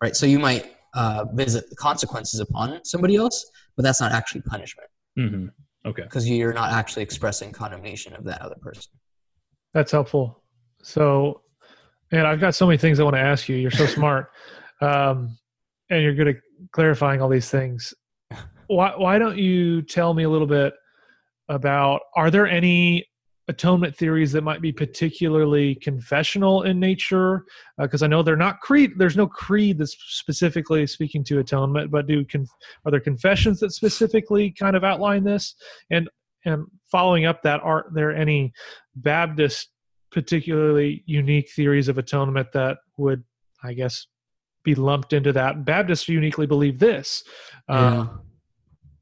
right 0.01 0.15
so 0.15 0.25
you 0.25 0.39
might 0.39 0.71
uh, 0.93 1.25
visit 1.33 1.69
the 1.69 1.75
consequences 1.75 2.39
upon 2.39 2.79
somebody 2.85 3.17
else 3.17 3.45
but 3.75 3.83
that's 3.83 3.99
not 3.99 4.13
actually 4.13 4.41
punishment 4.41 4.87
mm-hmm. 5.19 5.47
Okay. 5.85 6.03
Because 6.03 6.29
you're 6.29 6.53
not 6.53 6.71
actually 6.71 7.03
expressing 7.03 7.51
condemnation 7.51 8.13
of 8.15 8.23
that 8.25 8.41
other 8.41 8.55
person. 8.61 8.91
That's 9.73 9.91
helpful. 9.91 10.43
So 10.81 11.41
and 12.13 12.27
i've 12.27 12.39
got 12.39 12.53
so 12.53 12.67
many 12.67 12.77
things 12.77 12.99
i 12.99 13.03
want 13.03 13.15
to 13.15 13.21
ask 13.21 13.49
you. 13.49 13.55
You're 13.57 13.71
so 13.71 13.85
smart. 13.97 14.29
Um, 14.81 15.37
and 15.89 16.01
you're 16.01 16.13
good 16.13 16.27
at 16.29 16.35
clarifying 16.71 17.21
all 17.21 17.29
these 17.29 17.49
things. 17.49 17.93
Why, 18.67 18.93
why 18.95 19.19
don't 19.19 19.37
you 19.37 19.81
tell 19.81 20.13
me 20.13 20.23
a 20.23 20.29
little 20.29 20.47
bit 20.47 20.73
about 21.49 21.99
are 22.15 22.31
there 22.31 22.47
any 22.47 23.05
atonement 23.49 23.95
theories 23.95 24.31
that 24.31 24.43
might 24.43 24.61
be 24.61 24.71
particularly 24.71 25.75
confessional 25.75 26.63
in 26.63 26.79
nature 26.79 27.43
because 27.77 28.01
uh, 28.01 28.05
i 28.05 28.07
know 28.07 28.23
they're 28.23 28.37
not 28.37 28.61
creed 28.61 28.91
there's 28.97 29.17
no 29.17 29.27
creed 29.27 29.77
that's 29.77 29.97
specifically 30.07 30.87
speaking 30.87 31.25
to 31.25 31.39
atonement 31.39 31.91
but 31.91 32.07
do 32.07 32.23
are 32.85 32.91
there 32.91 32.99
confessions 32.99 33.59
that 33.59 33.71
specifically 33.71 34.51
kind 34.51 34.75
of 34.75 34.83
outline 34.83 35.23
this? 35.23 35.55
And 35.91 36.09
and 36.45 36.65
following 36.91 37.25
up 37.25 37.41
that 37.43 37.61
are 37.61 37.85
there 37.93 38.13
any 38.13 38.51
baptist 38.95 39.69
particularly 40.11 41.03
unique 41.05 41.49
theories 41.55 41.87
of 41.87 41.97
atonement 41.97 42.51
that 42.53 42.77
would 42.97 43.23
i 43.63 43.73
guess 43.73 44.07
be 44.63 44.75
lumped 44.75 45.11
into 45.11 45.33
that? 45.33 45.65
Baptists 45.65 46.07
uniquely 46.07 46.47
believe 46.47 46.79
this. 46.79 47.23
Yeah. 47.67 48.05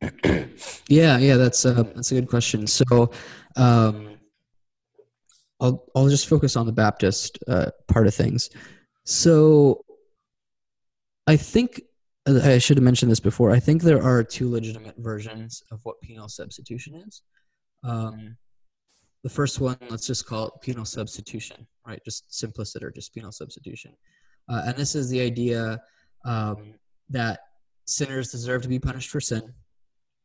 Uh, 0.01 0.07
yeah 0.87 1.19
yeah 1.19 1.37
that's 1.37 1.63
a 1.65 1.73
that's 1.95 2.11
a 2.11 2.15
good 2.15 2.27
question. 2.27 2.65
So 2.67 3.11
um 3.55 4.09
I'll 5.61 5.85
I'll 5.95 6.09
just 6.09 6.27
focus 6.27 6.55
on 6.55 6.65
the 6.65 6.71
Baptist 6.71 7.39
uh, 7.47 7.67
part 7.87 8.07
of 8.07 8.15
things. 8.15 8.49
So 9.05 9.85
I 11.27 11.37
think 11.37 11.81
uh, 12.27 12.39
I 12.43 12.57
should 12.57 12.77
have 12.77 12.83
mentioned 12.83 13.11
this 13.11 13.19
before. 13.19 13.51
I 13.51 13.59
think 13.59 13.81
there 13.81 14.03
are 14.03 14.23
two 14.23 14.49
legitimate 14.49 14.95
versions 14.97 15.63
of 15.71 15.79
what 15.83 16.01
penal 16.01 16.27
substitution 16.27 16.95
is. 17.07 17.21
Um, 17.83 18.35
the 19.23 19.29
first 19.29 19.59
one, 19.59 19.77
let's 19.89 20.07
just 20.07 20.25
call 20.25 20.47
it 20.47 20.53
penal 20.61 20.85
substitution, 20.85 21.67
right? 21.85 22.01
Just 22.03 22.33
simpliciter, 22.33 22.91
just 22.91 23.13
penal 23.13 23.31
substitution. 23.31 23.93
Uh, 24.49 24.63
and 24.65 24.75
this 24.75 24.95
is 24.95 25.09
the 25.09 25.21
idea 25.21 25.79
um, 26.25 26.73
that 27.09 27.39
sinners 27.85 28.31
deserve 28.31 28.63
to 28.63 28.67
be 28.67 28.79
punished 28.79 29.09
for 29.09 29.21
sin. 29.21 29.53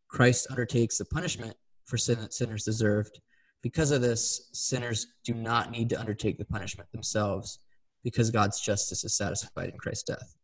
Christ 0.08 0.46
undertakes 0.50 0.98
the 0.98 1.04
punishment 1.04 1.54
for 1.84 1.98
sin 1.98 2.18
that 2.20 2.32
sinners 2.32 2.64
deserved. 2.64 3.20
Because 3.62 3.90
of 3.90 4.00
this, 4.00 4.48
sinners 4.52 5.08
do 5.24 5.34
not 5.34 5.70
need 5.70 5.88
to 5.90 5.98
undertake 5.98 6.38
the 6.38 6.44
punishment 6.44 6.90
themselves 6.92 7.58
because 8.04 8.30
God's 8.30 8.60
justice 8.60 9.02
is 9.04 9.16
satisfied 9.16 9.70
in 9.70 9.78
Christ's 9.78 10.04
death. 10.04 10.36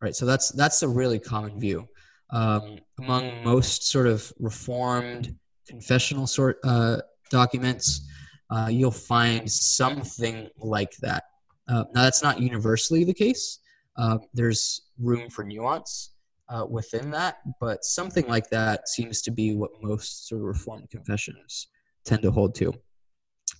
Right. 0.00 0.14
So 0.14 0.24
that's 0.24 0.50
that's 0.50 0.82
a 0.84 0.88
really 0.88 1.18
common 1.18 1.58
view 1.58 1.88
um, 2.30 2.78
among 3.00 3.42
most 3.42 3.88
sort 3.88 4.06
of 4.06 4.32
reformed 4.38 5.34
confessional 5.66 6.26
sort 6.26 6.58
uh, 6.64 6.98
documents. 7.30 8.08
Uh, 8.50 8.68
you'll 8.70 8.90
find 8.90 9.50
something 9.50 10.48
like 10.58 10.96
that. 10.98 11.24
Uh, 11.68 11.84
now 11.94 12.02
that's 12.02 12.22
not 12.22 12.40
universally 12.40 13.04
the 13.04 13.12
case. 13.12 13.58
Uh, 13.96 14.18
there's 14.32 14.82
room 14.98 15.28
for 15.28 15.44
nuance 15.44 16.10
uh, 16.48 16.64
within 16.68 17.10
that, 17.10 17.38
but 17.60 17.84
something 17.84 18.26
like 18.26 18.48
that 18.48 18.88
seems 18.88 19.20
to 19.22 19.30
be 19.30 19.54
what 19.54 19.70
most 19.82 20.28
sort 20.28 20.40
of 20.40 20.46
reformed 20.46 20.88
confessions 20.88 21.66
tend 22.08 22.22
to 22.22 22.30
hold 22.30 22.54
to. 22.56 22.72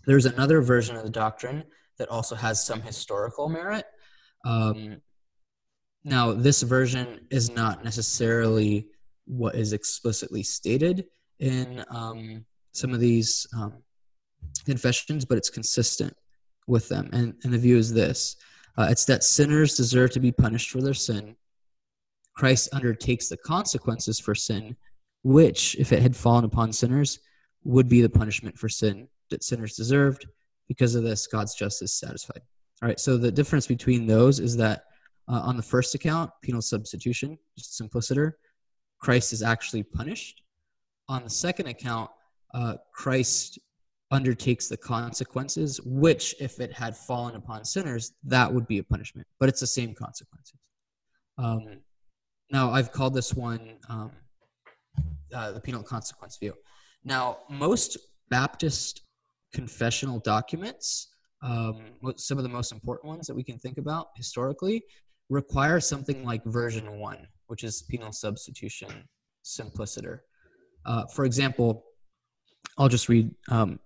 There's 0.06 0.26
another 0.26 0.60
version 0.60 0.96
of 0.96 1.04
the 1.04 1.10
doctrine 1.10 1.64
that 1.98 2.08
also 2.08 2.34
has 2.34 2.64
some 2.64 2.80
historical 2.80 3.48
merit. 3.48 3.84
Um, 4.44 5.02
now, 6.04 6.32
this 6.32 6.62
version 6.62 7.26
is 7.30 7.50
not 7.50 7.84
necessarily 7.84 8.86
what 9.26 9.54
is 9.54 9.72
explicitly 9.72 10.42
stated 10.42 11.04
in 11.40 11.84
um, 11.90 12.44
some 12.72 12.94
of 12.94 13.00
these 13.00 13.46
um, 13.54 13.74
confessions, 14.64 15.24
but 15.24 15.36
it's 15.36 15.50
consistent 15.50 16.14
with 16.66 16.88
them. 16.88 17.10
And, 17.12 17.34
and 17.42 17.52
the 17.52 17.58
view 17.58 17.76
is 17.76 17.92
this 17.92 18.36
uh, 18.78 18.86
it's 18.90 19.04
that 19.06 19.24
sinners 19.24 19.76
deserve 19.76 20.12
to 20.12 20.20
be 20.20 20.30
punished 20.30 20.70
for 20.70 20.80
their 20.80 20.94
sin. 20.94 21.34
Christ 22.34 22.68
undertakes 22.72 23.28
the 23.28 23.36
consequences 23.38 24.20
for 24.20 24.34
sin, 24.34 24.76
which, 25.24 25.74
if 25.80 25.92
it 25.92 26.00
had 26.00 26.14
fallen 26.14 26.44
upon 26.44 26.72
sinners, 26.72 27.18
would 27.64 27.88
be 27.88 28.00
the 28.00 28.08
punishment 28.08 28.58
for 28.58 28.68
sin 28.68 29.08
that 29.30 29.44
sinners 29.44 29.76
deserved. 29.76 30.26
Because 30.68 30.94
of 30.94 31.02
this, 31.02 31.26
God's 31.26 31.54
justice 31.54 31.92
satisfied. 31.94 32.42
All 32.82 32.88
right, 32.88 33.00
so 33.00 33.16
the 33.16 33.32
difference 33.32 33.66
between 33.66 34.06
those 34.06 34.38
is 34.38 34.56
that 34.58 34.84
uh, 35.28 35.40
on 35.44 35.56
the 35.56 35.62
first 35.62 35.94
account, 35.94 36.30
penal 36.42 36.62
substitution, 36.62 37.38
just 37.56 37.76
simpliciter, 37.76 38.38
Christ 38.98 39.32
is 39.32 39.42
actually 39.42 39.82
punished. 39.82 40.42
On 41.08 41.24
the 41.24 41.30
second 41.30 41.68
account, 41.68 42.10
uh, 42.54 42.74
Christ 42.92 43.58
undertakes 44.10 44.68
the 44.68 44.76
consequences, 44.76 45.80
which, 45.84 46.34
if 46.40 46.60
it 46.60 46.72
had 46.72 46.96
fallen 46.96 47.34
upon 47.34 47.64
sinners, 47.64 48.12
that 48.24 48.52
would 48.52 48.66
be 48.66 48.78
a 48.78 48.82
punishment. 48.82 49.26
But 49.38 49.48
it's 49.48 49.60
the 49.60 49.66
same 49.66 49.94
consequences. 49.94 50.58
Um, 51.36 51.80
now, 52.50 52.70
I've 52.70 52.92
called 52.92 53.14
this 53.14 53.34
one 53.34 53.76
um, 53.88 54.12
uh, 55.34 55.52
the 55.52 55.60
penal 55.60 55.82
consequence 55.82 56.38
view. 56.38 56.54
Now, 57.08 57.38
most 57.48 57.96
Baptist 58.28 59.00
confessional 59.54 60.18
documents, 60.18 61.08
um, 61.42 61.80
some 62.16 62.36
of 62.36 62.44
the 62.44 62.50
most 62.50 62.70
important 62.70 63.08
ones 63.08 63.26
that 63.26 63.34
we 63.34 63.42
can 63.42 63.58
think 63.58 63.78
about 63.78 64.08
historically, 64.14 64.82
require 65.30 65.80
something 65.80 66.22
like 66.22 66.44
version 66.44 66.98
one, 66.98 67.26
which 67.46 67.64
is 67.64 67.80
penal 67.88 68.12
substitution 68.12 68.90
simpliciter. 69.42 70.24
Uh, 70.84 71.06
for 71.06 71.24
example, 71.24 71.82
I'll 72.76 72.90
just 72.90 73.08
read 73.08 73.34
um, 73.48 73.80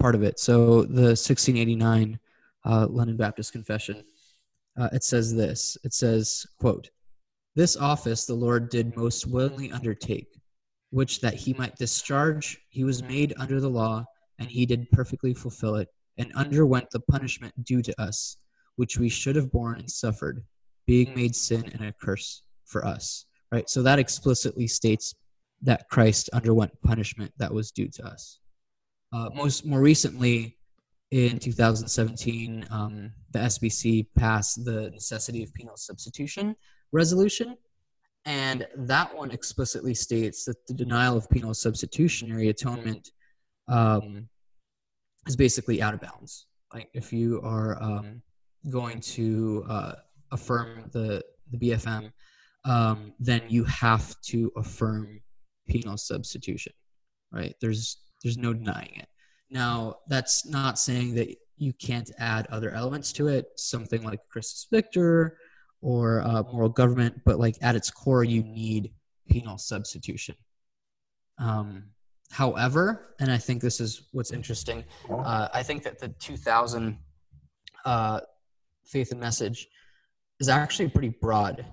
part 0.00 0.16
of 0.16 0.24
it. 0.24 0.40
So 0.40 0.82
the 0.82 1.14
1689 1.14 2.18
uh, 2.64 2.88
London 2.90 3.16
Baptist 3.16 3.52
Confession, 3.52 4.02
uh, 4.76 4.88
it 4.92 5.04
says 5.04 5.32
this. 5.32 5.78
It 5.84 5.94
says, 5.94 6.44
"quote 6.58 6.90
This 7.54 7.76
office 7.76 8.26
the 8.26 8.34
Lord 8.34 8.70
did 8.70 8.96
most 8.96 9.24
willingly 9.24 9.70
undertake, 9.70 10.36
which 10.90 11.20
that 11.20 11.34
he 11.34 11.52
might 11.54 11.76
discharge, 11.76 12.58
he 12.68 12.84
was 12.84 13.02
made 13.02 13.34
under 13.38 13.60
the 13.60 13.68
law, 13.68 14.04
and 14.38 14.48
he 14.48 14.66
did 14.66 14.90
perfectly 14.90 15.34
fulfill 15.34 15.76
it, 15.76 15.88
and 16.18 16.32
underwent 16.34 16.90
the 16.90 17.00
punishment 17.00 17.52
due 17.64 17.82
to 17.82 18.00
us, 18.00 18.36
which 18.76 18.98
we 18.98 19.08
should 19.08 19.36
have 19.36 19.50
borne 19.50 19.78
and 19.78 19.90
suffered, 19.90 20.44
being 20.86 21.14
made 21.14 21.34
sin 21.34 21.64
and 21.72 21.84
a 21.84 21.92
curse 21.92 22.42
for 22.64 22.84
us." 22.84 23.26
Right. 23.52 23.68
So 23.68 23.82
that 23.82 23.98
explicitly 23.98 24.66
states 24.66 25.14
that 25.62 25.88
Christ 25.88 26.28
underwent 26.32 26.72
punishment 26.82 27.32
that 27.38 27.52
was 27.52 27.70
due 27.70 27.88
to 27.88 28.06
us. 28.06 28.40
Uh, 29.12 29.30
most 29.34 29.64
more 29.64 29.80
recently, 29.80 30.56
in 31.10 31.38
2017, 31.38 32.66
um, 32.70 33.12
the 33.30 33.38
SBC 33.38 34.08
passed 34.16 34.64
the 34.64 34.90
necessity 34.90 35.42
of 35.42 35.54
penal 35.54 35.76
substitution 35.76 36.56
resolution, 36.92 37.56
and 38.26 38.66
that 38.74 39.16
one 39.16 39.30
explicitly 39.30 39.94
states 39.94 40.44
that 40.44 40.66
the 40.66 40.74
denial 40.74 41.16
of 41.16 41.30
penal 41.30 41.54
substitutionary 41.54 42.48
atonement 42.48 43.12
um, 43.68 44.28
is 45.28 45.36
basically 45.36 45.80
out 45.80 45.94
of 45.94 46.00
bounds. 46.00 46.46
Like 46.74 46.90
if 46.92 47.12
you 47.12 47.40
are 47.42 47.80
um, 47.80 48.20
going 48.68 49.00
to 49.00 49.64
uh, 49.68 49.92
affirm 50.32 50.90
the 50.92 51.22
the 51.52 51.58
BFM, 51.58 52.10
um, 52.64 53.12
then 53.20 53.42
you 53.48 53.62
have 53.64 54.20
to 54.22 54.50
affirm 54.56 55.20
penal 55.68 55.96
substitution, 55.96 56.72
right? 57.30 57.54
There's 57.60 57.98
there's 58.24 58.36
no 58.36 58.52
denying 58.52 58.96
it. 58.96 59.08
Now, 59.50 59.98
that's 60.08 60.44
not 60.44 60.80
saying 60.80 61.14
that 61.14 61.28
you 61.56 61.72
can't 61.74 62.10
add 62.18 62.48
other 62.48 62.70
elements 62.70 63.12
to 63.12 63.28
it, 63.28 63.46
something 63.56 64.02
like 64.02 64.18
Christus 64.28 64.66
Victor 64.72 65.38
or 65.86 66.20
uh, 66.22 66.42
moral 66.52 66.68
government, 66.68 67.20
but 67.24 67.38
like 67.38 67.56
at 67.62 67.76
its 67.76 67.90
core, 67.90 68.24
you 68.24 68.42
need 68.42 68.92
penal 69.28 69.58
substitution. 69.58 70.34
Um, 71.38 71.84
however, 72.30 73.14
and 73.20 73.30
I 73.30 73.38
think 73.38 73.62
this 73.62 73.80
is 73.80 74.08
what's 74.12 74.32
interesting, 74.32 74.84
uh, 75.10 75.48
I 75.52 75.62
think 75.62 75.84
that 75.84 75.98
the 75.98 76.08
2000 76.08 76.98
uh, 77.84 78.20
faith 78.84 79.12
and 79.12 79.20
message 79.20 79.68
is 80.40 80.48
actually 80.48 80.88
pretty 80.88 81.10
broad 81.20 81.64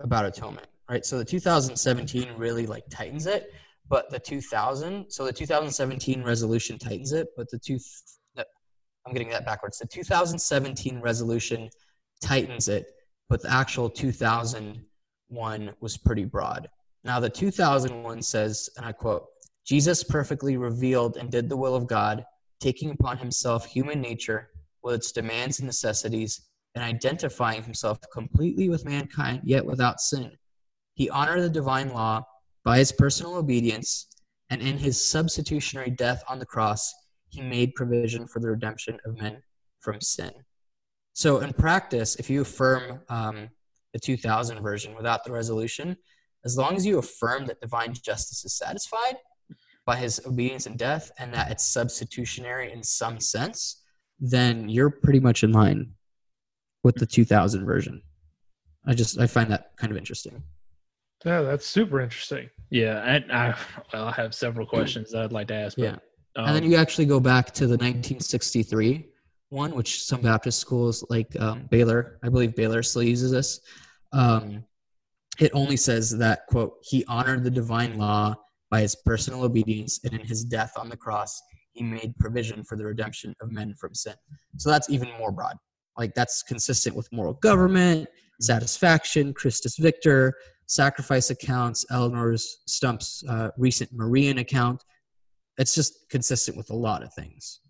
about 0.00 0.26
atonement 0.26 0.68
right? 0.88 1.04
So 1.04 1.18
the 1.18 1.24
2017 1.24 2.28
really 2.36 2.66
like 2.66 2.84
tightens 2.90 3.26
it, 3.26 3.52
but 3.88 4.10
the 4.10 4.18
2000, 4.18 5.10
so 5.10 5.24
the 5.24 5.32
2017 5.32 6.22
resolution 6.22 6.78
tightens 6.78 7.12
it, 7.12 7.28
but 7.36 7.50
the 7.50 7.58
two, 7.58 7.78
I'm 9.06 9.12
getting 9.12 9.30
that 9.30 9.44
backwards. 9.44 9.78
The 9.78 9.86
2017 9.86 11.00
resolution 11.00 11.68
tightens 12.22 12.68
it, 12.68 12.86
but 13.28 13.42
the 13.42 13.52
actual 13.52 13.88
2001 13.88 15.72
was 15.80 15.96
pretty 15.96 16.24
broad. 16.24 16.68
Now 17.02 17.20
the 17.20 17.30
2001 17.30 18.22
says, 18.22 18.70
and 18.76 18.86
I 18.86 18.92
quote, 18.92 19.26
Jesus 19.66 20.04
perfectly 20.04 20.56
revealed 20.56 21.16
and 21.16 21.30
did 21.30 21.48
the 21.48 21.56
will 21.56 21.74
of 21.74 21.86
God, 21.86 22.24
taking 22.60 22.90
upon 22.90 23.18
himself 23.18 23.66
human 23.66 24.00
nature 24.00 24.50
with 24.82 24.94
its 24.94 25.12
demands 25.12 25.58
and 25.58 25.66
necessities, 25.66 26.48
and 26.74 26.84
identifying 26.84 27.62
himself 27.62 27.98
completely 28.12 28.68
with 28.68 28.84
mankind, 28.84 29.40
yet 29.44 29.64
without 29.64 30.00
sin 30.00 30.36
he 30.94 31.10
honored 31.10 31.42
the 31.42 31.50
divine 31.50 31.92
law 31.92 32.24
by 32.64 32.78
his 32.78 32.92
personal 32.92 33.36
obedience, 33.36 34.06
and 34.50 34.62
in 34.62 34.78
his 34.78 35.04
substitutionary 35.04 35.90
death 35.90 36.22
on 36.28 36.38
the 36.38 36.46
cross, 36.46 36.92
he 37.28 37.42
made 37.42 37.74
provision 37.74 38.26
for 38.26 38.40
the 38.40 38.48
redemption 38.48 38.98
of 39.04 39.20
men 39.20 39.42
from 39.80 40.00
sin. 40.00 40.32
So, 41.14 41.38
in 41.38 41.52
practice, 41.52 42.16
if 42.16 42.28
you 42.28 42.42
affirm 42.42 43.00
um, 43.08 43.48
the 43.92 44.00
2000 44.00 44.60
version 44.60 44.94
without 44.96 45.24
the 45.24 45.30
resolution, 45.30 45.96
as 46.44 46.58
long 46.58 46.76
as 46.76 46.84
you 46.84 46.98
affirm 46.98 47.46
that 47.46 47.60
divine 47.60 47.94
justice 47.94 48.44
is 48.44 48.58
satisfied 48.58 49.16
by 49.86 49.96
his 49.96 50.20
obedience 50.26 50.66
and 50.66 50.76
death 50.76 51.12
and 51.18 51.32
that 51.32 51.50
it's 51.52 51.64
substitutionary 51.64 52.72
in 52.72 52.82
some 52.82 53.20
sense, 53.20 53.82
then 54.18 54.68
you're 54.68 54.90
pretty 54.90 55.20
much 55.20 55.44
in 55.44 55.52
line 55.52 55.92
with 56.82 56.96
the 56.96 57.06
2000 57.06 57.64
version. 57.64 58.02
I 58.84 58.94
just 58.94 59.18
I 59.18 59.28
find 59.28 59.50
that 59.52 59.70
kind 59.76 59.92
of 59.92 59.96
interesting. 59.96 60.42
Yeah, 61.24 61.42
that's 61.42 61.66
super 61.66 62.00
interesting. 62.00 62.50
Yeah, 62.70 63.02
and 63.04 63.30
I 63.32 63.56
well, 63.92 64.06
I 64.06 64.12
have 64.12 64.34
several 64.34 64.66
questions 64.66 65.12
that 65.12 65.22
I'd 65.22 65.32
like 65.32 65.48
to 65.48 65.54
ask. 65.54 65.76
But, 65.76 65.84
yeah, 65.84 65.96
um, 66.36 66.48
and 66.48 66.56
then 66.56 66.64
you 66.64 66.76
actually 66.76 67.06
go 67.06 67.20
back 67.20 67.52
to 67.52 67.66
the 67.66 67.76
1963 67.76 69.06
one, 69.54 69.74
which 69.74 70.02
some 70.02 70.20
Baptist 70.20 70.58
schools 70.58 71.04
like 71.08 71.34
um, 71.40 71.66
Baylor, 71.70 72.18
I 72.22 72.28
believe 72.28 72.54
Baylor 72.54 72.82
still 72.82 73.02
uses 73.02 73.30
this. 73.30 73.60
Um, 74.12 74.64
it 75.38 75.50
only 75.54 75.76
says 75.76 76.16
that 76.18 76.46
quote 76.48 76.74
He 76.82 77.04
honored 77.06 77.44
the 77.44 77.50
divine 77.50 77.96
law 77.96 78.34
by 78.70 78.80
his 78.80 78.96
personal 78.96 79.44
obedience, 79.44 80.00
and 80.04 80.12
in 80.12 80.26
his 80.26 80.44
death 80.44 80.72
on 80.76 80.88
the 80.88 80.96
cross, 80.96 81.40
he 81.72 81.84
made 81.84 82.14
provision 82.18 82.64
for 82.64 82.76
the 82.76 82.84
redemption 82.84 83.34
of 83.40 83.50
men 83.50 83.74
from 83.74 83.94
sin. 83.94 84.14
So 84.58 84.70
that's 84.70 84.90
even 84.90 85.08
more 85.18 85.32
broad. 85.32 85.56
Like 85.96 86.14
that's 86.14 86.42
consistent 86.42 86.96
with 86.96 87.08
moral 87.12 87.34
government, 87.34 88.08
satisfaction, 88.40 89.32
Christus 89.32 89.76
Victor, 89.76 90.34
sacrifice 90.66 91.30
accounts, 91.30 91.84
Eleonore's 91.90 92.62
Stump's 92.66 93.22
uh, 93.28 93.50
recent 93.56 93.90
Marian 93.92 94.38
account. 94.38 94.82
It's 95.58 95.74
just 95.74 96.08
consistent 96.10 96.56
with 96.56 96.70
a 96.70 96.76
lot 96.76 97.02
of 97.02 97.12
things. 97.14 97.60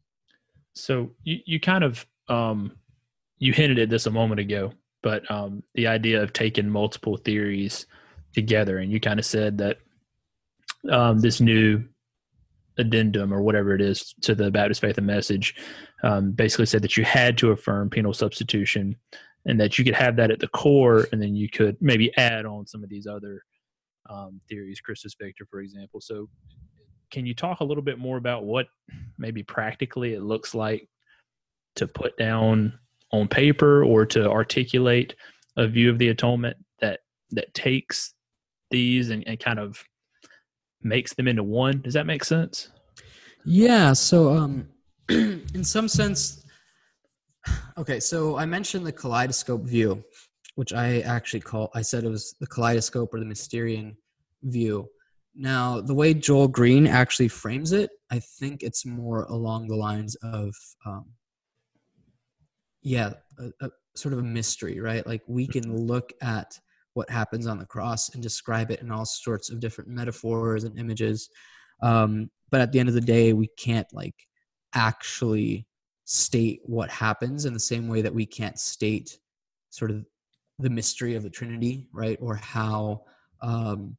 So 0.75 1.11
you, 1.23 1.39
you 1.47 1.61
kind 1.61 1.85
of 1.85 2.07
um, 2.29 2.73
you 3.39 3.53
hinted 3.53 3.79
at 3.79 3.91
this 3.91 4.07
a 4.07 4.11
moment 4.11 4.41
ago, 4.41 4.73
but 5.03 5.29
um, 5.31 5.63
the 5.75 5.87
idea 5.87 6.23
of 6.23 6.33
taking 6.33 6.69
multiple 6.69 7.17
theories 7.17 7.87
together, 8.35 8.79
and 8.79 8.91
you 8.91 9.01
kind 9.01 9.19
of 9.19 9.27
said 9.27 9.59
that 9.59 9.79
um, 10.91 11.21
this 11.21 11.41
new 11.41 11.85
addendum 12.79 13.33
or 13.33 13.41
whatever 13.41 13.75
it 13.75 13.81
is 13.81 14.15
to 14.23 14.35
the 14.35 14.51
Baptist 14.51 14.81
Faith 14.81 14.99
and 14.99 15.07
Message 15.07 15.55
um, 16.03 16.33
basically 16.33 16.67
said 16.67 16.83
that 16.83 16.97
you 16.97 17.05
had 17.05 17.39
to 17.39 17.53
affirm 17.53 17.89
penal 17.89 18.13
substitution 18.13 18.97
and 19.47 19.61
that 19.61 19.79
you 19.79 19.85
could 19.85 19.95
have 19.95 20.17
that 20.17 20.31
at 20.31 20.41
the 20.41 20.49
core 20.49 21.07
and 21.13 21.23
then 21.23 21.37
you 21.37 21.49
could 21.49 21.77
maybe 21.81 22.15
add 22.17 22.47
on 22.47 22.67
some 22.67 22.83
of 22.83 22.89
these 22.89 23.07
other 23.07 23.43
um, 24.11 24.41
theories, 24.49 24.81
Christus 24.81 25.15
Victor, 25.19 25.47
for 25.51 25.61
example. 25.61 26.01
So, 26.01 26.29
can 27.11 27.27
you 27.27 27.35
talk 27.35 27.61
a 27.61 27.65
little 27.65 27.83
bit 27.83 27.99
more 27.99 28.17
about 28.17 28.45
what 28.45 28.67
maybe 29.19 29.43
practically 29.43 30.15
it 30.15 30.23
looks 30.23 30.55
like 30.55 30.89
to 31.77 31.87
put 31.87 32.17
down 32.17 32.79
on 33.13 33.29
paper 33.29 33.85
or 33.85 34.05
to 34.07 34.29
articulate 34.31 35.15
a 35.57 35.67
view 35.67 35.91
of 35.91 35.99
the 35.99 36.09
atonement 36.09 36.57
that 36.81 37.01
that 37.31 37.53
takes 37.55 38.15
these 38.71 39.11
and, 39.11 39.27
and 39.27 39.39
kind 39.39 39.59
of 39.59 39.83
makes 40.83 41.15
them 41.15 41.29
into 41.29 41.43
one. 41.43 41.81
Does 41.81 41.95
that 41.95 42.07
make 42.07 42.25
sense? 42.25 42.69
Yeah. 43.45 43.93
So, 43.93 44.31
um, 44.31 44.69
in 45.09 45.65
some 45.65 45.89
sense, 45.89 46.45
okay. 47.79 48.01
So 48.01 48.37
I 48.37 48.47
mentioned 48.47 48.87
the 48.87 48.93
kaleidoscope 48.93 49.63
view, 49.63 50.03
which 50.55 50.73
I 50.73 51.01
actually 51.01 51.41
call. 51.41 51.71
I 51.75 51.83
said 51.83 52.05
it 52.05 52.11
was 52.11 52.35
the 52.41 52.47
kaleidoscope 52.47 53.13
or 53.13 53.21
the 53.21 53.27
Mysterian 53.27 53.97
view. 54.43 54.89
Now, 55.35 55.81
the 55.81 55.95
way 55.95 56.15
Joel 56.15 56.49
Green 56.49 56.87
actually 56.87 57.29
frames 57.29 57.73
it, 57.73 57.91
I 58.11 58.21
think 58.21 58.63
it's 58.63 58.87
more 58.87 59.25
along 59.25 59.67
the 59.67 59.77
lines 59.77 60.15
of, 60.23 60.55
um, 60.87 61.07
yeah, 62.83 63.15
a, 63.39 63.67
a 63.67 63.71
sort 63.97 64.13
of 64.13 64.21
a 64.21 64.23
mystery, 64.23 64.81
right? 64.81 65.07
Like 65.07 65.23
we 65.27 65.47
can 65.47 65.77
look 65.77 66.13
at 66.23 66.59
what 66.95 67.11
happens 67.11 67.47
on 67.47 67.59
the 67.59 67.67
cross 67.67 68.11
and 68.11 68.23
describe 68.23 68.71
it 68.71 68.81
in 68.81 68.91
all 68.91 69.05
sorts 69.05 69.51
of 69.51 69.61
different 69.61 69.91
metaphors 69.91 70.65
and 70.65 70.79
images. 70.79 71.29
Um, 71.83 72.31
but 72.51 72.61
at 72.61 72.71
the 72.71 72.79
end 72.79 72.89
of 72.89 72.95
the 72.95 73.01
day 73.01 73.33
we 73.33 73.49
can't 73.59 73.93
like 73.93 74.15
actually 74.75 75.67
state 76.05 76.61
what 76.65 76.91
happens 76.91 77.47
in 77.47 77.53
the 77.53 77.61
same 77.61 77.89
way 77.89 78.03
that 78.03 78.15
we 78.15 78.27
can't 78.27 78.59
state 78.59 79.19
sort 79.71 79.91
of 79.91 80.05
the 80.61 80.71
mystery 80.71 81.17
of 81.17 81.25
the 81.25 81.31
trinity 81.31 81.89
right? 81.93 82.19
Or 82.21 82.37
how 82.37 83.03
um, 83.43 83.97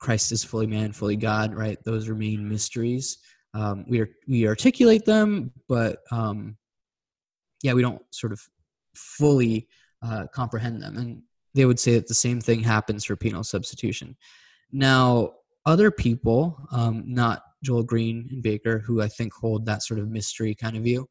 christ 0.00 0.32
is 0.32 0.42
fully 0.42 0.66
man 0.66 0.92
fully 0.92 1.16
god 1.16 1.54
right? 1.54 1.78
Those 1.84 2.08
remain 2.08 2.48
mysteries. 2.48 3.18
Um, 3.54 3.84
we 3.88 4.00
are 4.00 4.10
we 4.28 4.46
articulate 4.46 5.04
them 5.04 5.52
but 5.68 5.98
um, 6.10 6.56
yeah 7.62 7.72
we 7.72 7.82
don't 7.82 8.02
sort 8.10 8.32
of 8.32 8.40
fully 8.94 9.68
uh, 10.02 10.26
comprehend 10.32 10.82
them. 10.82 10.96
And 10.96 11.22
they 11.54 11.64
would 11.64 11.80
say 11.80 11.94
that 11.94 12.08
the 12.08 12.14
same 12.14 12.40
thing 12.40 12.60
happens 12.60 13.04
for 13.04 13.16
penal 13.16 13.44
substitution. 13.44 14.16
Now, 14.72 15.32
other 15.66 15.90
people, 15.90 16.56
um, 16.72 17.04
not 17.06 17.42
Joel 17.62 17.82
Green 17.82 18.28
and 18.30 18.42
Baker, 18.42 18.78
who 18.78 19.02
I 19.02 19.08
think 19.08 19.32
hold 19.34 19.66
that 19.66 19.82
sort 19.82 20.00
of 20.00 20.08
mystery 20.08 20.54
kind 20.54 20.76
of 20.76 20.82
view, 20.82 21.08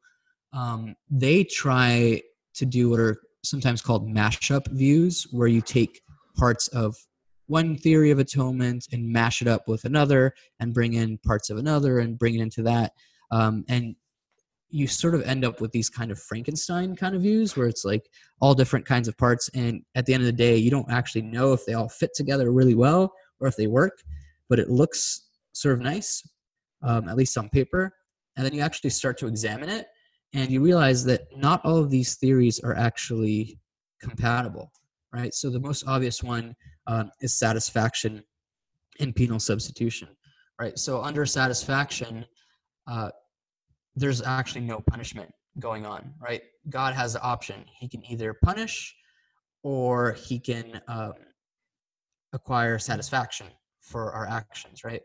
um, 0.53 0.95
they 1.09 1.43
try 1.43 2.21
to 2.55 2.65
do 2.65 2.89
what 2.89 2.99
are 2.99 3.21
sometimes 3.43 3.81
called 3.81 4.07
mashup 4.07 4.67
views, 4.71 5.27
where 5.31 5.47
you 5.47 5.61
take 5.61 6.01
parts 6.35 6.67
of 6.69 6.95
one 7.49 7.75
theory 7.75 8.11
of 8.11 8.19
atonement 8.19 8.87
and 8.91 9.11
mash 9.11 9.41
it 9.41 9.47
up 9.47 9.67
with 9.67 9.83
another 9.83 10.33
and 10.59 10.73
bring 10.73 10.93
in 10.93 11.17
parts 11.17 11.49
of 11.49 11.57
another 11.57 11.99
and 11.99 12.19
bring 12.19 12.35
it 12.35 12.41
into 12.41 12.61
that. 12.61 12.93
Um, 13.31 13.65
and 13.67 13.95
you 14.69 14.85
sort 14.85 15.15
of 15.15 15.23
end 15.23 15.43
up 15.43 15.59
with 15.59 15.71
these 15.71 15.89
kind 15.89 16.11
of 16.11 16.19
Frankenstein 16.19 16.95
kind 16.95 17.15
of 17.15 17.23
views 17.23 17.57
where 17.57 17.67
it's 17.67 17.83
like 17.83 18.07
all 18.39 18.53
different 18.53 18.85
kinds 18.85 19.07
of 19.07 19.17
parts. 19.17 19.49
And 19.55 19.81
at 19.95 20.05
the 20.05 20.13
end 20.13 20.21
of 20.21 20.27
the 20.27 20.31
day, 20.31 20.57
you 20.57 20.69
don't 20.69 20.91
actually 20.91 21.23
know 21.23 21.51
if 21.51 21.65
they 21.65 21.73
all 21.73 21.89
fit 21.89 22.11
together 22.13 22.51
really 22.51 22.75
well 22.75 23.11
or 23.39 23.47
if 23.47 23.55
they 23.55 23.65
work, 23.65 23.97
but 24.47 24.59
it 24.59 24.69
looks 24.69 25.27
sort 25.53 25.73
of 25.73 25.81
nice, 25.81 26.21
um, 26.83 27.09
at 27.09 27.17
least 27.17 27.35
on 27.35 27.49
paper. 27.49 27.91
And 28.37 28.45
then 28.45 28.53
you 28.53 28.61
actually 28.61 28.91
start 28.91 29.17
to 29.17 29.27
examine 29.27 29.69
it 29.69 29.87
and 30.33 30.51
you 30.51 30.61
realize 30.61 31.03
that 31.05 31.21
not 31.35 31.65
all 31.65 31.77
of 31.77 31.89
these 31.89 32.15
theories 32.15 32.59
are 32.59 32.75
actually 32.75 33.59
compatible, 33.99 34.71
right? 35.13 35.33
So 35.33 35.49
the 35.49 35.59
most 35.59 35.83
obvious 35.87 36.23
one 36.23 36.55
um, 36.87 37.11
is 37.21 37.37
satisfaction 37.37 38.23
in 38.99 39.13
penal 39.13 39.39
substitution, 39.39 40.09
right? 40.59 40.77
So 40.77 41.01
under 41.01 41.25
satisfaction, 41.25 42.25
uh, 42.87 43.09
there's 43.95 44.21
actually 44.21 44.61
no 44.61 44.81
punishment 44.87 45.31
going 45.59 45.85
on, 45.85 46.13
right? 46.21 46.41
God 46.69 46.93
has 46.93 47.13
the 47.13 47.21
option. 47.21 47.65
He 47.79 47.87
can 47.87 48.03
either 48.09 48.35
punish 48.43 48.95
or 49.63 50.13
he 50.13 50.39
can 50.39 50.81
um, 50.87 51.13
acquire 52.33 52.79
satisfaction 52.79 53.47
for 53.81 54.13
our 54.13 54.27
actions, 54.27 54.83
right? 54.83 55.01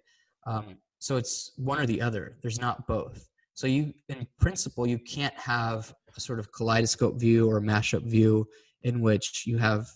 Um, 0.47 0.77
so 0.99 1.17
it's 1.17 1.53
one 1.57 1.81
or 1.81 1.87
the 1.87 2.01
other. 2.01 2.37
There's 2.43 2.61
not 2.61 2.87
both. 2.87 3.29
So 3.55 3.67
you, 3.67 3.95
in 4.09 4.27
principle, 4.38 4.87
you 4.87 4.99
can't 4.99 5.35
have 5.35 5.93
a 6.17 6.21
sort 6.21 6.38
of 6.38 6.53
kaleidoscope 6.53 7.19
view 7.19 7.49
or 7.49 7.61
mashup 7.61 8.05
view 8.05 8.47
in 8.85 9.01
which 9.01 9.44
you 9.47 9.59
have 9.59 9.88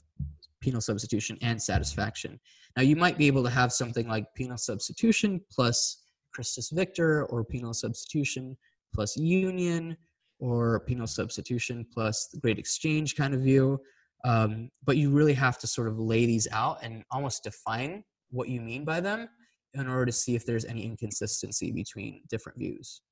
penal 0.60 0.80
substitution 0.80 1.38
and 1.40 1.60
satisfaction. 1.60 2.38
Now 2.76 2.82
you 2.82 2.96
might 2.96 3.16
be 3.16 3.26
able 3.26 3.44
to 3.44 3.50
have 3.50 3.72
something 3.72 4.08
like 4.08 4.34
penal 4.34 4.58
substitution 4.58 5.40
plus 5.50 6.04
Christus 6.32 6.70
Victor 6.70 7.24
or 7.26 7.44
penal 7.44 7.74
substitution 7.74 8.56
plus 8.94 9.16
union 9.16 9.96
or 10.40 10.80
penal 10.80 11.06
substitution 11.06 11.86
plus 11.92 12.28
the 12.32 12.40
great 12.40 12.58
exchange 12.58 13.16
kind 13.16 13.34
of 13.34 13.40
view. 13.40 13.80
Um, 14.24 14.70
but 14.84 14.96
you 14.96 15.10
really 15.10 15.34
have 15.34 15.58
to 15.58 15.66
sort 15.66 15.88
of 15.88 15.98
lay 15.98 16.26
these 16.26 16.48
out 16.50 16.78
and 16.82 17.04
almost 17.10 17.44
define 17.44 18.02
what 18.30 18.48
you 18.48 18.60
mean 18.60 18.84
by 18.84 19.00
them 19.00 19.28
in 19.74 19.88
order 19.88 20.06
to 20.06 20.12
see 20.12 20.34
if 20.34 20.44
there's 20.44 20.64
any 20.64 20.84
inconsistency 20.84 21.70
between 21.70 22.22
different 22.28 22.58
views. 22.58 23.02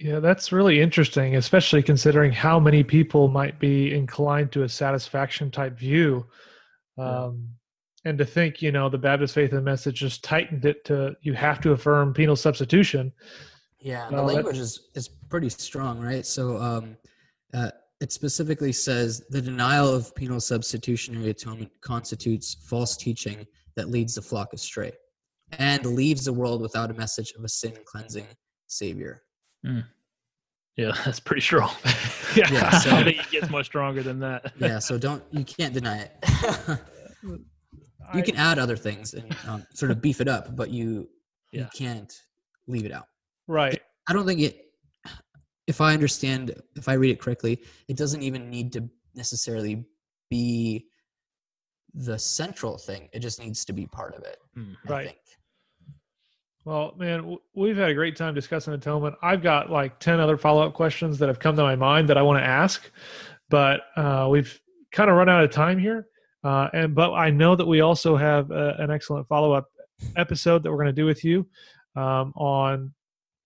Yeah, 0.00 0.18
that's 0.18 0.50
really 0.50 0.80
interesting, 0.80 1.36
especially 1.36 1.82
considering 1.82 2.32
how 2.32 2.58
many 2.58 2.82
people 2.82 3.28
might 3.28 3.60
be 3.60 3.94
inclined 3.94 4.50
to 4.52 4.62
a 4.62 4.68
satisfaction 4.68 5.50
type 5.50 5.78
view. 5.78 6.24
Um, 6.96 7.50
and 8.06 8.16
to 8.16 8.24
think, 8.24 8.62
you 8.62 8.72
know, 8.72 8.88
the 8.88 8.96
Baptist 8.96 9.34
Faith 9.34 9.52
and 9.52 9.62
Message 9.62 10.00
just 10.00 10.24
tightened 10.24 10.64
it 10.64 10.86
to 10.86 11.14
you 11.20 11.34
have 11.34 11.60
to 11.60 11.72
affirm 11.72 12.14
penal 12.14 12.34
substitution. 12.34 13.12
Yeah, 13.78 14.08
the 14.08 14.22
language 14.22 14.56
is 14.56 14.88
is 14.94 15.08
pretty 15.08 15.50
strong, 15.50 16.00
right? 16.00 16.24
So 16.24 16.56
um, 16.56 16.96
uh, 17.52 17.70
it 18.00 18.10
specifically 18.10 18.72
says 18.72 19.22
the 19.28 19.42
denial 19.42 19.94
of 19.94 20.14
penal 20.14 20.40
substitutionary 20.40 21.28
atonement 21.28 21.72
constitutes 21.82 22.56
false 22.66 22.96
teaching 22.96 23.46
that 23.76 23.90
leads 23.90 24.14
the 24.14 24.22
flock 24.22 24.54
astray 24.54 24.92
and 25.58 25.84
leaves 25.84 26.24
the 26.24 26.32
world 26.32 26.62
without 26.62 26.90
a 26.90 26.94
message 26.94 27.32
of 27.36 27.44
a 27.44 27.48
sin 27.48 27.74
cleansing 27.84 28.26
savior. 28.66 29.22
Mm. 29.66 29.84
Yeah, 30.76 30.92
that's 31.04 31.20
pretty 31.20 31.42
strong. 31.42 31.70
yeah, 32.36 32.50
yeah 32.50 32.70
so, 32.78 32.90
I 32.96 33.04
think 33.04 33.18
it 33.18 33.30
gets 33.30 33.50
much 33.50 33.66
stronger 33.66 34.02
than 34.02 34.18
that. 34.20 34.52
yeah, 34.58 34.78
so 34.78 34.98
don't 34.98 35.22
you 35.30 35.44
can't 35.44 35.74
deny 35.74 35.98
it. 35.98 36.80
you 38.14 38.22
can 38.22 38.36
add 38.36 38.58
other 38.58 38.76
things 38.76 39.14
and 39.14 39.36
um, 39.46 39.66
sort 39.74 39.90
of 39.90 40.00
beef 40.00 40.20
it 40.20 40.28
up, 40.28 40.56
but 40.56 40.70
you 40.70 41.08
yeah. 41.52 41.62
you 41.62 41.68
can't 41.74 42.12
leave 42.66 42.84
it 42.84 42.92
out. 42.92 43.06
Right. 43.46 43.80
I 44.08 44.12
don't 44.12 44.26
think 44.26 44.40
it. 44.40 44.66
If 45.66 45.80
I 45.80 45.92
understand, 45.92 46.52
if 46.76 46.88
I 46.88 46.94
read 46.94 47.10
it 47.10 47.20
correctly, 47.20 47.62
it 47.88 47.96
doesn't 47.96 48.22
even 48.22 48.50
need 48.50 48.72
to 48.72 48.88
necessarily 49.14 49.84
be 50.28 50.86
the 51.94 52.18
central 52.18 52.78
thing. 52.78 53.08
It 53.12 53.20
just 53.20 53.40
needs 53.40 53.64
to 53.66 53.72
be 53.72 53.86
part 53.86 54.14
of 54.14 54.24
it. 54.24 54.38
Mm, 54.56 54.76
right. 54.88 55.06
Think. 55.08 55.18
Well, 56.64 56.94
man, 56.98 57.38
we've 57.54 57.76
had 57.76 57.88
a 57.88 57.94
great 57.94 58.16
time 58.16 58.34
discussing 58.34 58.74
atonement. 58.74 59.16
I've 59.22 59.42
got 59.42 59.70
like 59.70 59.98
10 59.98 60.20
other 60.20 60.36
follow 60.36 60.62
up 60.62 60.74
questions 60.74 61.18
that 61.18 61.28
have 61.28 61.38
come 61.38 61.56
to 61.56 61.62
my 61.62 61.74
mind 61.74 62.08
that 62.08 62.18
I 62.18 62.22
want 62.22 62.38
to 62.38 62.46
ask, 62.46 62.90
but 63.48 63.82
uh, 63.96 64.28
we've 64.30 64.60
kind 64.92 65.08
of 65.08 65.16
run 65.16 65.28
out 65.28 65.42
of 65.42 65.50
time 65.50 65.78
here. 65.78 66.06
Uh, 66.44 66.68
and 66.72 66.94
but 66.94 67.12
I 67.14 67.30
know 67.30 67.56
that 67.56 67.66
we 67.66 67.80
also 67.80 68.16
have 68.16 68.50
a, 68.50 68.76
an 68.78 68.90
excellent 68.90 69.26
follow 69.26 69.52
up 69.52 69.68
episode 70.16 70.62
that 70.62 70.70
we're 70.70 70.78
going 70.78 70.86
to 70.86 70.92
do 70.92 71.06
with 71.06 71.24
you 71.24 71.46
um, 71.96 72.32
on 72.36 72.92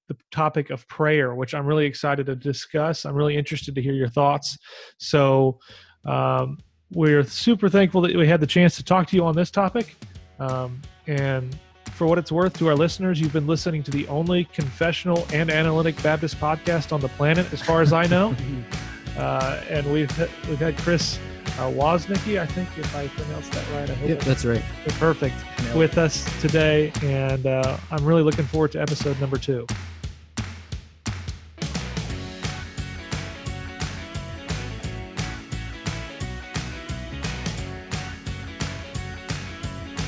the 0.08 0.16
topic 0.32 0.70
of 0.70 0.86
prayer, 0.88 1.34
which 1.34 1.54
I'm 1.54 1.66
really 1.66 1.86
excited 1.86 2.26
to 2.26 2.36
discuss. 2.36 3.04
I'm 3.04 3.14
really 3.14 3.36
interested 3.36 3.74
to 3.76 3.82
hear 3.82 3.94
your 3.94 4.08
thoughts. 4.08 4.58
So, 4.98 5.58
um, 6.04 6.58
we're 6.92 7.24
super 7.24 7.68
thankful 7.68 8.00
that 8.02 8.14
we 8.14 8.26
had 8.26 8.40
the 8.40 8.46
chance 8.46 8.76
to 8.76 8.84
talk 8.84 9.08
to 9.08 9.16
you 9.16 9.24
on 9.24 9.34
this 9.34 9.50
topic. 9.50 9.96
Um, 10.38 10.80
and 11.06 11.56
for 11.94 12.06
what 12.06 12.18
it's 12.18 12.32
worth 12.32 12.58
to 12.58 12.66
our 12.68 12.74
listeners, 12.74 13.20
you've 13.20 13.32
been 13.32 13.46
listening 13.46 13.82
to 13.84 13.90
the 13.90 14.06
only 14.08 14.44
confessional 14.46 15.26
and 15.32 15.50
analytic 15.50 16.00
Baptist 16.02 16.38
podcast 16.40 16.92
on 16.92 17.00
the 17.00 17.08
planet, 17.10 17.50
as 17.52 17.62
far 17.62 17.82
as 17.82 17.92
I 17.92 18.06
know. 18.06 18.34
uh, 19.16 19.60
and 19.68 19.90
we've 19.92 20.10
we've 20.48 20.58
had 20.58 20.76
Chris 20.78 21.18
uh, 21.58 21.70
Woznicki, 21.70 22.40
I 22.40 22.46
think 22.46 22.68
if 22.76 22.96
I 22.96 23.06
pronounced 23.08 23.52
that 23.52 23.64
right. 23.70 23.88
I 23.88 23.94
hope 23.94 24.08
Yep, 24.08 24.20
that's 24.20 24.44
right. 24.44 24.62
perfect 24.98 25.36
Nailed 25.62 25.76
it. 25.76 25.78
with 25.78 25.98
us 25.98 26.24
today, 26.40 26.90
and 27.02 27.46
uh, 27.46 27.76
I'm 27.92 28.04
really 28.04 28.22
looking 28.22 28.44
forward 28.44 28.72
to 28.72 28.82
episode 28.82 29.20
number 29.20 29.36
two. 29.38 29.64